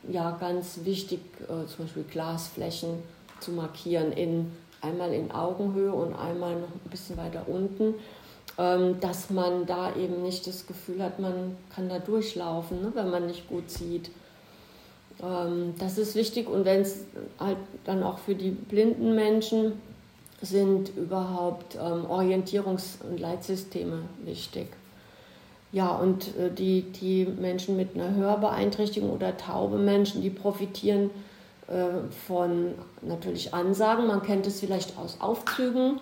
ja 0.09 0.31
ganz 0.39 0.79
wichtig, 0.83 1.19
äh, 1.43 1.67
zum 1.67 1.85
Beispiel 1.85 2.03
Glasflächen 2.03 3.03
zu 3.41 3.51
markieren 3.51 4.11
in 4.11 4.51
einmal 4.81 5.13
in 5.13 5.31
Augenhöhe 5.31 5.91
und 5.91 6.13
einmal 6.13 6.55
noch 6.55 6.67
ein 6.67 6.89
bisschen 6.89 7.17
weiter 7.17 7.43
unten, 7.47 7.95
ähm, 8.57 8.99
dass 8.99 9.29
man 9.29 9.65
da 9.65 9.95
eben 9.95 10.21
nicht 10.23 10.47
das 10.47 10.67
Gefühl 10.67 11.03
hat, 11.03 11.19
man 11.19 11.57
kann 11.73 11.89
da 11.89 11.99
durchlaufen, 11.99 12.81
ne, 12.81 12.91
wenn 12.93 13.09
man 13.09 13.27
nicht 13.27 13.49
gut 13.49 13.69
sieht. 13.69 14.09
Ähm, 15.21 15.73
das 15.79 15.97
ist 15.97 16.15
wichtig 16.15 16.49
und 16.49 16.65
wenn 16.65 16.81
es 16.81 17.05
halt 17.39 17.57
dann 17.85 18.03
auch 18.03 18.19
für 18.19 18.35
die 18.35 18.51
blinden 18.51 19.15
Menschen 19.15 19.73
sind 20.41 20.95
überhaupt 20.95 21.75
ähm, 21.75 22.05
Orientierungs- 22.05 23.03
und 23.03 23.19
Leitsysteme 23.19 24.03
wichtig. 24.23 24.67
Ja, 25.71 25.89
und 25.89 26.35
äh, 26.37 26.49
die, 26.49 26.81
die 26.81 27.25
Menschen 27.25 27.75
mit 27.75 27.95
einer 27.95 28.15
Hörbeeinträchtigung 28.15 29.09
oder 29.11 29.35
taube 29.35 29.77
Menschen, 29.77 30.21
die 30.21 30.29
profitieren 30.29 31.09
von 32.27 32.73
natürlich 33.01 33.53
Ansagen. 33.53 34.07
Man 34.07 34.23
kennt 34.23 34.47
es 34.47 34.59
vielleicht 34.59 34.97
aus 34.97 35.17
Aufzügen 35.19 35.99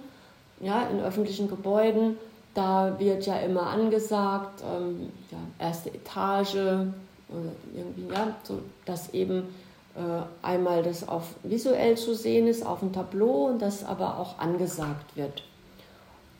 ja, 0.62 0.88
in 0.88 1.02
öffentlichen 1.02 1.50
Gebäuden. 1.50 2.18
Da 2.54 2.96
wird 3.00 3.26
ja 3.26 3.38
immer 3.40 3.68
angesagt, 3.68 4.64
ähm, 4.64 5.12
ja, 5.32 5.38
erste 5.60 5.90
Etage 5.90 6.56
oder 6.56 7.52
irgendwie, 7.76 8.14
ja, 8.14 8.36
so, 8.44 8.60
dass 8.86 9.14
eben 9.14 9.44
äh, 9.96 10.46
einmal 10.46 10.84
das 10.84 11.08
auf 11.08 11.36
visuell 11.44 11.98
zu 11.98 12.16
sehen 12.16 12.48
ist, 12.48 12.66
auf 12.66 12.80
dem 12.80 12.94
Tableau 12.94 13.48
und 13.48 13.62
das 13.62 13.84
aber 13.84 14.18
auch 14.18 14.40
angesagt 14.40 15.16
wird. 15.16 15.44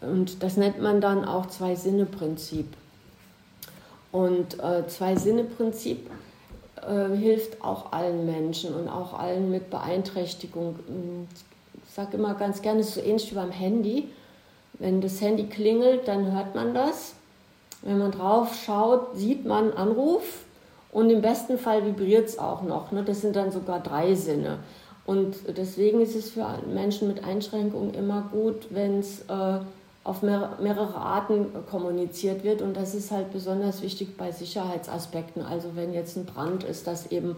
Und 0.02 0.44
das 0.44 0.58
nennt 0.58 0.82
man 0.82 1.02
dann 1.02 1.26
auch 1.26 1.48
Zwei-Sinne-Prinzip. 1.48 2.68
Und 4.12 4.60
äh, 4.60 4.88
Zwei-Sinne-Prinzip 4.88 6.10
äh, 6.88 7.16
hilft 7.16 7.64
auch 7.64 7.92
allen 7.92 8.26
Menschen 8.26 8.74
und 8.74 8.88
auch 8.88 9.18
allen 9.18 9.52
mit 9.52 9.70
Beeinträchtigung. 9.70 10.76
Ich 11.86 11.94
sage 11.94 12.18
immer 12.18 12.34
ganz 12.36 12.62
gerne, 12.62 12.80
es 12.80 12.90
ist 12.90 12.96
so 12.96 13.02
ähnlich 13.02 13.32
wie 13.32 13.36
beim 13.36 13.52
Handy. 13.52 14.10
Wenn 14.74 15.02
das 15.02 15.20
Handy 15.22 15.48
klingelt, 15.48 16.08
dann 16.08 16.32
hört 16.32 16.56
man 16.56 16.74
das. 16.74 17.14
Wenn 17.82 18.00
man 18.00 18.12
drauf 18.12 18.56
schaut, 18.66 19.16
sieht 19.16 19.46
man 19.46 19.72
Anruf 19.74 20.46
und 20.92 21.10
im 21.10 21.22
besten 21.22 21.58
Fall 21.58 21.86
vibriert 21.86 22.28
es 22.28 22.40
auch 22.40 22.62
noch. 22.62 22.92
Ne? 22.92 23.04
Das 23.04 23.22
sind 23.22 23.36
dann 23.36 23.52
sogar 23.52 23.80
drei 23.80 24.16
Sinne. 24.16 24.60
Und 25.06 25.36
deswegen 25.56 26.02
ist 26.02 26.16
es 26.16 26.32
für 26.32 26.46
Menschen 26.74 27.08
mit 27.08 27.24
Einschränkungen 27.24 27.94
immer 27.94 28.30
gut, 28.32 28.68
wenn 28.72 29.00
es 29.00 29.22
äh, 29.22 29.60
auf 30.08 30.22
mehrere 30.22 30.96
Arten 30.96 31.48
kommuniziert 31.70 32.46
wird. 32.46 32.62
Und 32.62 32.78
das 32.78 32.96
ist 32.96 33.12
halt 33.12 33.34
besonders 33.34 33.82
wichtig 33.82 34.16
bei 34.16 34.32
Sicherheitsaspekten. 34.32 35.42
Also 35.42 35.76
wenn 35.76 35.94
jetzt 35.94 36.16
ein 36.16 36.26
Brand 36.26 36.64
ist, 36.64 36.88
dass 36.88 37.12
eben 37.12 37.36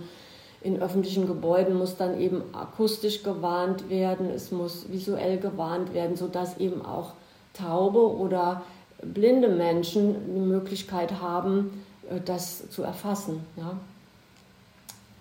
in 0.61 0.79
öffentlichen 0.79 1.25
Gebäuden 1.25 1.75
muss 1.75 1.97
dann 1.97 2.19
eben 2.19 2.43
akustisch 2.53 3.23
gewarnt 3.23 3.89
werden, 3.89 4.29
es 4.29 4.51
muss 4.51 4.91
visuell 4.91 5.39
gewarnt 5.39 5.95
werden, 5.95 6.15
sodass 6.15 6.59
eben 6.59 6.85
auch 6.85 7.13
taube 7.53 8.15
oder 8.15 8.61
blinde 9.01 9.47
Menschen 9.47 10.35
die 10.35 10.39
Möglichkeit 10.39 11.21
haben, 11.21 11.83
äh, 12.07 12.19
das 12.23 12.69
zu 12.69 12.83
erfassen. 12.83 13.43
Ja? 13.57 13.77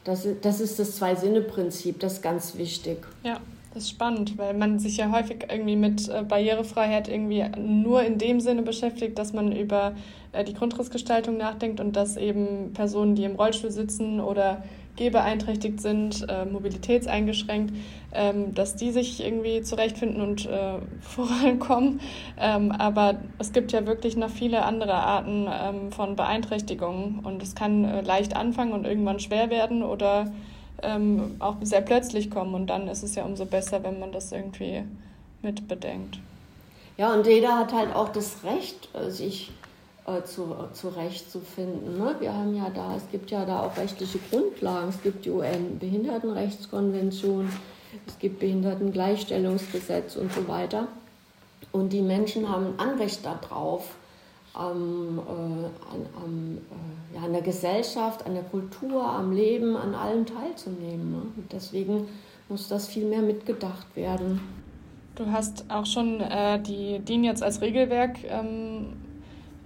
Das, 0.05 0.27
das 0.43 0.61
ist 0.61 0.79
das 0.79 0.97
Zwei-Sinne-Prinzip, 0.97 1.99
das 1.99 2.15
ist 2.15 2.23
ganz 2.23 2.57
wichtig. 2.57 3.07
Ja. 3.23 3.41
Das 3.79 3.85
ist 3.85 3.91
spannend, 3.91 4.37
weil 4.38 4.55
man 4.55 4.81
sich 4.81 4.97
ja 4.97 5.12
häufig 5.12 5.47
irgendwie 5.49 5.77
mit 5.77 6.09
äh, 6.09 6.25
Barrierefreiheit 6.25 7.09
irgendwie 7.09 7.45
nur 7.61 8.03
in 8.03 8.19
dem 8.19 8.41
Sinne 8.41 8.62
beschäftigt, 8.62 9.17
dass 9.17 9.33
man 9.33 9.53
über 9.53 9.93
äh, 10.33 10.43
die 10.43 10.53
Grundrissgestaltung 10.53 11.37
nachdenkt 11.37 11.79
und 11.79 11.95
dass 11.95 12.17
eben 12.17 12.73
Personen, 12.75 13.14
die 13.14 13.23
im 13.23 13.37
Rollstuhl 13.37 13.71
sitzen 13.71 14.19
oder 14.19 14.64
gehbeeinträchtigt 14.97 15.81
sind, 15.81 16.27
äh, 16.29 16.45
mobilitätseingeschränkt, 16.45 17.73
ähm, 18.12 18.53
dass 18.53 18.75
die 18.75 18.91
sich 18.91 19.25
irgendwie 19.25 19.62
zurechtfinden 19.62 20.23
und 20.23 20.49
vorankommen. 21.01 22.01
Ähm, 22.37 22.73
aber 22.73 23.21
es 23.38 23.53
gibt 23.53 23.71
ja 23.71 23.87
wirklich 23.87 24.17
noch 24.17 24.31
viele 24.31 24.64
andere 24.64 24.95
Arten 24.95 25.47
ähm, 25.49 25.93
von 25.93 26.17
Beeinträchtigungen 26.17 27.21
und 27.21 27.45
es 27.45 27.55
kann 27.55 28.05
leicht 28.05 28.35
anfangen 28.35 28.73
und 28.73 28.85
irgendwann 28.85 29.21
schwer 29.21 29.51
werden 29.51 29.85
oder 29.85 30.33
ähm, 30.83 31.37
auch 31.38 31.57
sehr 31.62 31.81
plötzlich 31.81 32.31
kommen. 32.31 32.55
Und 32.55 32.67
dann 32.69 32.88
ist 32.88 33.03
es 33.03 33.14
ja 33.14 33.25
umso 33.25 33.47
besser, 33.47 33.83
wenn 33.83 33.99
man 33.99 34.12
das 34.12 34.31
irgendwie 34.33 34.85
mit 35.43 35.67
bedenkt. 35.69 36.19
Ja, 36.97 37.12
und 37.12 37.27
jeder 37.27 37.59
hat 37.59 37.73
halt 37.73 37.95
auch 37.95 38.09
das 38.09 38.45
Recht, 38.45 38.88
äh, 38.95 39.11
sich 39.11 39.51
äh, 40.07 40.23
zu, 40.25 40.55
zurechtzufinden. 40.73 41.99
Ne? 41.99 42.17
Wir 42.19 42.33
haben 42.33 42.57
ja 42.57 42.71
da, 42.75 42.97
es 42.97 43.09
gibt 43.12 43.31
ja 43.31 43.45
da 43.45 43.61
auch 43.62 43.77
rechtliche 43.77 44.19
Grundlagen. 44.31 44.88
Es 44.88 45.01
gibt 45.03 45.25
die 45.25 45.31
UN-Behindertenrechtskonvention, 45.31 47.53
es 48.07 48.19
gibt 48.19 48.41
Behindertengleichstellungsgesetz 48.41 50.17
und 50.17 50.33
so 50.33 50.49
weiter. 50.49 50.88
Und 51.73 51.93
die 51.93 52.01
Menschen 52.01 52.49
haben 52.49 52.67
ein 52.67 52.79
Anrecht 52.79 53.25
darauf, 53.25 53.97
am, 54.59 55.18
äh, 55.18 55.92
an, 55.94 56.07
am, 56.23 56.59
äh, 56.59 57.16
ja, 57.16 57.23
an 57.23 57.33
der 57.33 57.42
Gesellschaft, 57.42 58.27
an 58.27 58.35
der 58.35 58.42
Kultur, 58.42 59.03
am 59.03 59.33
Leben, 59.33 59.77
an 59.77 59.94
allem 59.94 60.27
teilzunehmen. 60.27 61.13
Ne? 61.13 61.23
Und 61.37 61.52
deswegen 61.52 62.09
muss 62.48 62.69
das 62.69 62.88
viel 62.88 63.06
mehr 63.06 63.23
mitgedacht 63.23 63.87
werden. 63.94 64.40
Du 65.15 65.27
hast 65.27 65.65
auch 65.69 65.87
schon 65.87 66.21
äh, 66.21 66.61
die 66.61 66.98
DIN 67.00 67.25
jetzt 67.25 67.42
als 67.42 67.61
Regelwerk 67.61 68.19
ähm, 68.29 68.94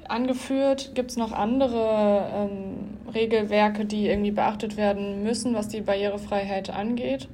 angeführt. 0.08 0.92
Gibt 0.94 1.10
es 1.10 1.16
noch 1.16 1.32
andere 1.32 2.26
ähm, 2.34 3.12
Regelwerke, 3.12 3.84
die 3.84 4.06
irgendwie 4.06 4.30
beachtet 4.30 4.76
werden 4.76 5.22
müssen, 5.22 5.54
was 5.54 5.68
die 5.68 5.80
Barrierefreiheit 5.80 6.70
angeht? 6.70 7.28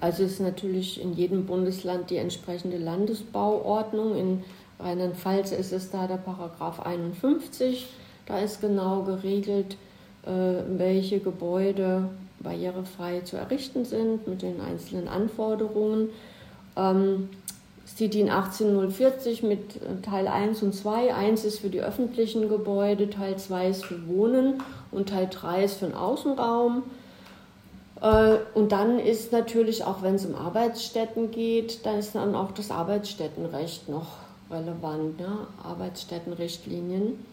Also 0.00 0.22
ist 0.22 0.40
natürlich 0.40 1.00
in 1.00 1.12
jedem 1.12 1.46
Bundesland 1.46 2.10
die 2.10 2.16
entsprechende 2.16 2.78
Landesbauordnung. 2.78 4.16
In 4.16 4.42
Rheinland-Pfalz 4.82 5.52
ist 5.52 5.72
es 5.72 5.90
da 5.90 6.06
der 6.06 6.16
Paragraph 6.16 6.80
51. 6.80 7.86
Da 8.26 8.38
ist 8.38 8.60
genau 8.60 9.02
geregelt, 9.02 9.76
äh, 10.24 10.30
welche 10.68 11.20
Gebäude 11.20 12.08
barrierefrei 12.40 13.20
zu 13.20 13.36
errichten 13.36 13.84
sind 13.84 14.26
mit 14.26 14.42
den 14.42 14.60
einzelnen 14.60 15.08
Anforderungen. 15.08 16.10
Ähm, 16.76 17.28
ist 17.84 17.98
die 17.98 18.08
DIN 18.08 18.30
18040 18.30 19.42
mit 19.42 19.76
äh, 19.76 20.00
Teil 20.02 20.28
1 20.28 20.62
und 20.62 20.74
2. 20.74 21.14
1 21.14 21.44
ist 21.44 21.58
für 21.58 21.70
die 21.70 21.80
öffentlichen 21.80 22.48
Gebäude, 22.48 23.10
Teil 23.10 23.36
2 23.36 23.68
ist 23.68 23.84
für 23.84 24.06
Wohnen 24.08 24.62
und 24.90 25.08
Teil 25.08 25.28
3 25.30 25.64
ist 25.64 25.78
für 25.78 25.86
den 25.86 25.94
Außenraum. 25.94 26.84
Äh, 28.00 28.36
und 28.54 28.72
dann 28.72 28.98
ist 28.98 29.32
natürlich, 29.32 29.84
auch 29.84 30.02
wenn 30.02 30.14
es 30.14 30.24
um 30.24 30.34
Arbeitsstätten 30.34 31.30
geht, 31.30 31.84
dann 31.84 31.98
ist 31.98 32.14
dann 32.14 32.34
auch 32.34 32.52
das 32.52 32.70
Arbeitsstättenrecht 32.70 33.88
noch 33.88 34.06
relevant, 34.50 35.18
ne? 35.18 35.46
Arbeitsstättenrichtlinien. 35.62 37.24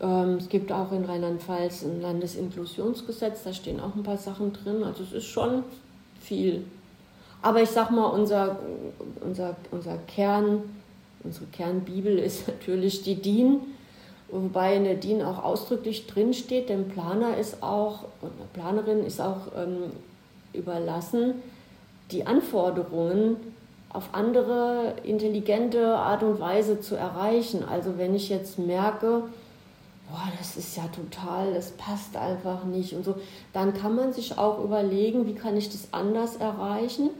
Ähm, 0.00 0.36
es 0.36 0.48
gibt 0.48 0.72
auch 0.72 0.92
in 0.92 1.04
Rheinland-Pfalz 1.04 1.82
ein 1.82 2.00
Landesinklusionsgesetz, 2.00 3.42
da 3.44 3.52
stehen 3.52 3.80
auch 3.80 3.94
ein 3.94 4.02
paar 4.02 4.18
Sachen 4.18 4.52
drin. 4.52 4.82
Also 4.82 5.02
es 5.02 5.12
ist 5.12 5.26
schon 5.26 5.64
viel. 6.20 6.64
Aber 7.42 7.62
ich 7.62 7.70
sag 7.70 7.90
mal, 7.90 8.06
unser, 8.06 8.58
unser, 9.20 9.56
unser 9.70 9.96
Kern, 10.06 10.62
unsere 11.22 11.46
Kernbibel 11.46 12.18
ist 12.18 12.48
natürlich 12.48 13.02
die 13.02 13.16
DIN, 13.16 13.60
wobei 14.30 14.76
in 14.76 14.84
der 14.84 14.96
DIN 14.96 15.22
auch 15.22 15.42
ausdrücklich 15.42 16.06
drinsteht, 16.06 16.68
dem 16.68 16.88
Planer 16.88 17.36
ist 17.36 17.62
auch, 17.62 18.04
Planerin 18.52 19.04
ist 19.04 19.20
auch 19.20 19.52
ähm, 19.56 19.92
überlassen, 20.52 21.34
die 22.10 22.26
Anforderungen 22.26 23.36
auf 23.90 24.10
andere 24.12 24.94
intelligente 25.02 25.96
Art 25.96 26.22
und 26.22 26.40
Weise 26.40 26.80
zu 26.80 26.94
erreichen. 26.94 27.64
Also 27.64 27.96
wenn 27.96 28.14
ich 28.14 28.28
jetzt 28.28 28.58
merke, 28.58 29.22
boah, 30.10 30.28
das 30.38 30.56
ist 30.56 30.76
ja 30.76 30.84
total, 30.88 31.54
das 31.54 31.72
passt 31.72 32.16
einfach 32.16 32.64
nicht 32.64 32.94
und 32.94 33.04
so, 33.04 33.16
dann 33.52 33.74
kann 33.74 33.94
man 33.94 34.12
sich 34.12 34.38
auch 34.38 34.62
überlegen, 34.62 35.26
wie 35.26 35.34
kann 35.34 35.56
ich 35.56 35.70
das 35.70 35.88
anders 35.92 36.36
erreichen. 36.36 37.10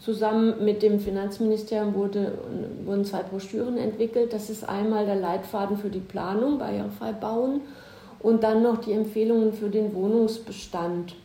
Zusammen 0.03 0.65
mit 0.65 0.83
dem 0.83 0.99
Finanzministerium 0.99 1.93
wurde, 1.93 2.37
wurden 2.83 3.05
zwei 3.05 3.23
Broschüren 3.23 3.77
entwickelt. 3.77 4.33
Das 4.33 4.49
ist 4.49 4.67
einmal 4.67 5.05
der 5.05 5.15
Leitfaden 5.15 5.77
für 5.77 5.89
die 5.89 6.01
Planung, 6.01 6.57
barrierefrei 6.57 7.13
bauen, 7.13 7.61
und 8.19 8.43
dann 8.43 8.63
noch 8.63 8.79
die 8.79 8.91
Empfehlungen 8.91 9.53
für 9.53 9.69
den 9.69 9.93
Wohnungsbestand. 9.93 11.15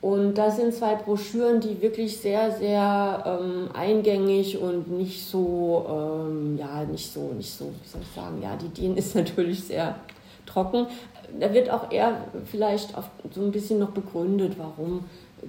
Und 0.00 0.34
das 0.34 0.56
sind 0.56 0.74
zwei 0.74 0.96
Broschüren, 0.96 1.60
die 1.60 1.80
wirklich 1.80 2.16
sehr, 2.16 2.50
sehr 2.50 3.22
ähm, 3.24 3.68
eingängig 3.72 4.58
und 4.58 4.90
nicht 4.90 5.24
so, 5.24 5.86
ähm, 5.88 6.56
ja, 6.58 6.84
nicht 6.84 7.12
so, 7.12 7.32
nicht 7.32 7.52
so, 7.52 7.66
wie 7.66 7.88
soll 7.88 8.00
ich 8.02 8.14
sagen, 8.14 8.42
ja, 8.42 8.56
die 8.56 8.68
DIN 8.68 8.96
ist 8.96 9.14
natürlich 9.14 9.62
sehr 9.64 9.94
trocken. 10.46 10.86
Da 11.38 11.52
wird 11.54 11.70
auch 11.70 11.92
eher 11.92 12.24
vielleicht 12.44 12.92
so 13.32 13.40
ein 13.40 13.52
bisschen 13.52 13.78
noch 13.78 13.90
begründet, 13.90 14.54
warum 14.58 15.04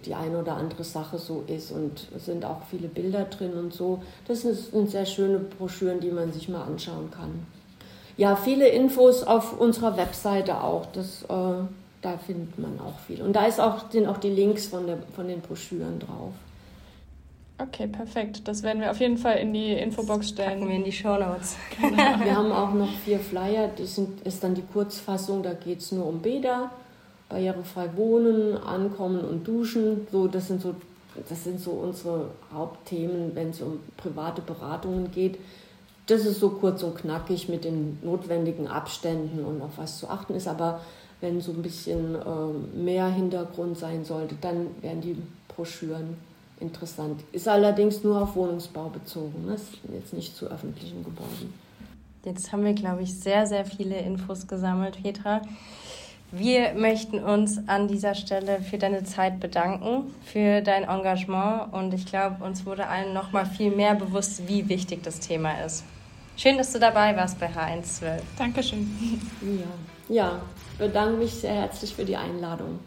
die 0.05 0.13
eine 0.13 0.39
oder 0.39 0.53
andere 0.53 0.83
Sache 0.83 1.17
so 1.17 1.43
ist 1.47 1.71
und 1.71 2.07
es 2.15 2.25
sind 2.25 2.45
auch 2.45 2.61
viele 2.69 2.87
Bilder 2.87 3.25
drin 3.25 3.53
und 3.53 3.73
so. 3.73 4.01
Das 4.27 4.41
sind 4.41 4.89
sehr 4.89 5.05
schöne 5.05 5.39
Broschüren, 5.39 5.99
die 5.99 6.11
man 6.11 6.31
sich 6.33 6.49
mal 6.49 6.63
anschauen 6.63 7.09
kann. 7.11 7.45
Ja, 8.17 8.35
viele 8.35 8.67
Infos 8.67 9.23
auf 9.23 9.59
unserer 9.59 9.95
Webseite 9.95 10.61
auch. 10.61 10.87
Das, 10.87 11.23
äh, 11.23 11.63
da 12.01 12.17
findet 12.25 12.57
man 12.57 12.79
auch 12.79 12.99
viel. 13.05 13.21
Und 13.21 13.33
da 13.33 13.45
ist 13.45 13.59
auch, 13.59 13.89
sind 13.91 14.07
auch 14.07 14.17
die 14.17 14.29
Links 14.29 14.67
von, 14.67 14.87
der, 14.87 14.97
von 15.15 15.27
den 15.27 15.41
Broschüren 15.41 15.99
drauf. 15.99 16.33
Okay, 17.59 17.87
perfekt. 17.87 18.47
Das 18.47 18.61
werden 18.61 18.81
wir 18.81 18.91
auf 18.91 18.99
jeden 18.99 19.17
Fall 19.17 19.37
in 19.37 19.53
die 19.53 19.73
Infobox 19.73 20.29
stellen. 20.29 20.59
Packen 20.59 20.67
wir 20.67 20.75
in 20.75 20.83
die 20.83 20.91
Show 20.91 21.17
Notes. 21.17 21.55
Genau. 21.79 21.97
wir 22.23 22.35
haben 22.35 22.51
auch 22.51 22.73
noch 22.73 22.91
vier 23.03 23.19
Flyer. 23.19 23.69
Das 23.75 23.95
sind, 23.95 24.21
ist 24.21 24.43
dann 24.43 24.53
die 24.53 24.61
Kurzfassung. 24.61 25.41
Da 25.41 25.53
geht 25.53 25.79
es 25.79 25.91
nur 25.91 26.05
um 26.05 26.19
Bäder 26.19 26.71
barrierefrei 27.29 27.89
wohnen, 27.95 28.57
ankommen 28.57 29.21
und 29.21 29.47
duschen. 29.47 30.07
So, 30.11 30.27
das 30.27 30.47
sind 30.47 30.61
so, 30.61 30.75
das 31.27 31.43
sind 31.43 31.59
so 31.59 31.71
unsere 31.71 32.29
Hauptthemen, 32.53 33.35
wenn 33.35 33.49
es 33.49 33.61
um 33.61 33.79
private 33.97 34.41
Beratungen 34.41 35.11
geht. 35.11 35.37
Das 36.07 36.25
ist 36.25 36.39
so 36.39 36.51
kurz 36.51 36.83
und 36.83 36.95
knackig 36.95 37.49
mit 37.49 37.65
den 37.65 37.99
notwendigen 38.01 38.67
Abständen 38.67 39.43
und 39.43 39.61
auf 39.61 39.71
was 39.77 39.99
zu 39.99 40.09
achten 40.09 40.35
ist. 40.35 40.47
Aber 40.47 40.79
wenn 41.19 41.41
so 41.41 41.51
ein 41.51 41.61
bisschen 41.61 42.15
äh, 42.15 42.77
mehr 42.77 43.07
Hintergrund 43.07 43.77
sein 43.77 44.05
sollte, 44.05 44.35
dann 44.39 44.67
werden 44.81 45.01
die 45.01 45.17
Broschüren 45.49 46.15
interessant. 46.59 47.23
Ist 47.31 47.47
allerdings 47.47 48.03
nur 48.03 48.21
auf 48.21 48.35
Wohnungsbau 48.35 48.89
bezogen, 48.89 49.45
ne? 49.45 49.55
ist 49.55 49.79
jetzt 49.93 50.13
nicht 50.13 50.35
zu 50.35 50.47
öffentlichen 50.47 51.03
Gebäuden. 51.03 51.53
Jetzt 52.25 52.51
haben 52.51 52.63
wir, 52.63 52.73
glaube 52.73 53.03
ich, 53.03 53.13
sehr, 53.13 53.47
sehr 53.47 53.65
viele 53.65 53.99
Infos 53.99 54.47
gesammelt, 54.47 55.01
Petra. 55.01 55.41
Wir 56.31 56.73
möchten 56.73 57.23
uns 57.23 57.57
an 57.67 57.87
dieser 57.87 58.13
Stelle 58.13 58.61
für 58.61 58.77
deine 58.77 59.05
Zeit 59.05 59.39
bedanken, 59.39 60.13
für 60.25 60.61
dein 60.61 60.83
Engagement 60.83 61.71
und 61.71 61.93
ich 61.93 62.05
glaube, 62.05 62.43
uns 62.43 62.65
wurde 62.65 62.87
allen 62.87 63.13
noch 63.13 63.31
mal 63.31 63.45
viel 63.45 63.71
mehr 63.71 63.95
bewusst, 63.95 64.45
wie 64.45 64.67
wichtig 64.67 65.03
das 65.03 65.21
Thema 65.21 65.63
ist. 65.65 65.85
Schön, 66.35 66.57
dass 66.57 66.73
du 66.73 66.79
dabei 66.79 67.15
warst 67.15 67.39
bei 67.39 67.47
H112. 67.47 68.19
Dankeschön. 68.37 68.89
Ja, 70.09 70.13
ja 70.13 70.41
bedanke 70.77 71.17
mich 71.17 71.33
sehr 71.33 71.53
herzlich 71.53 71.95
für 71.95 72.03
die 72.03 72.17
Einladung. 72.17 72.79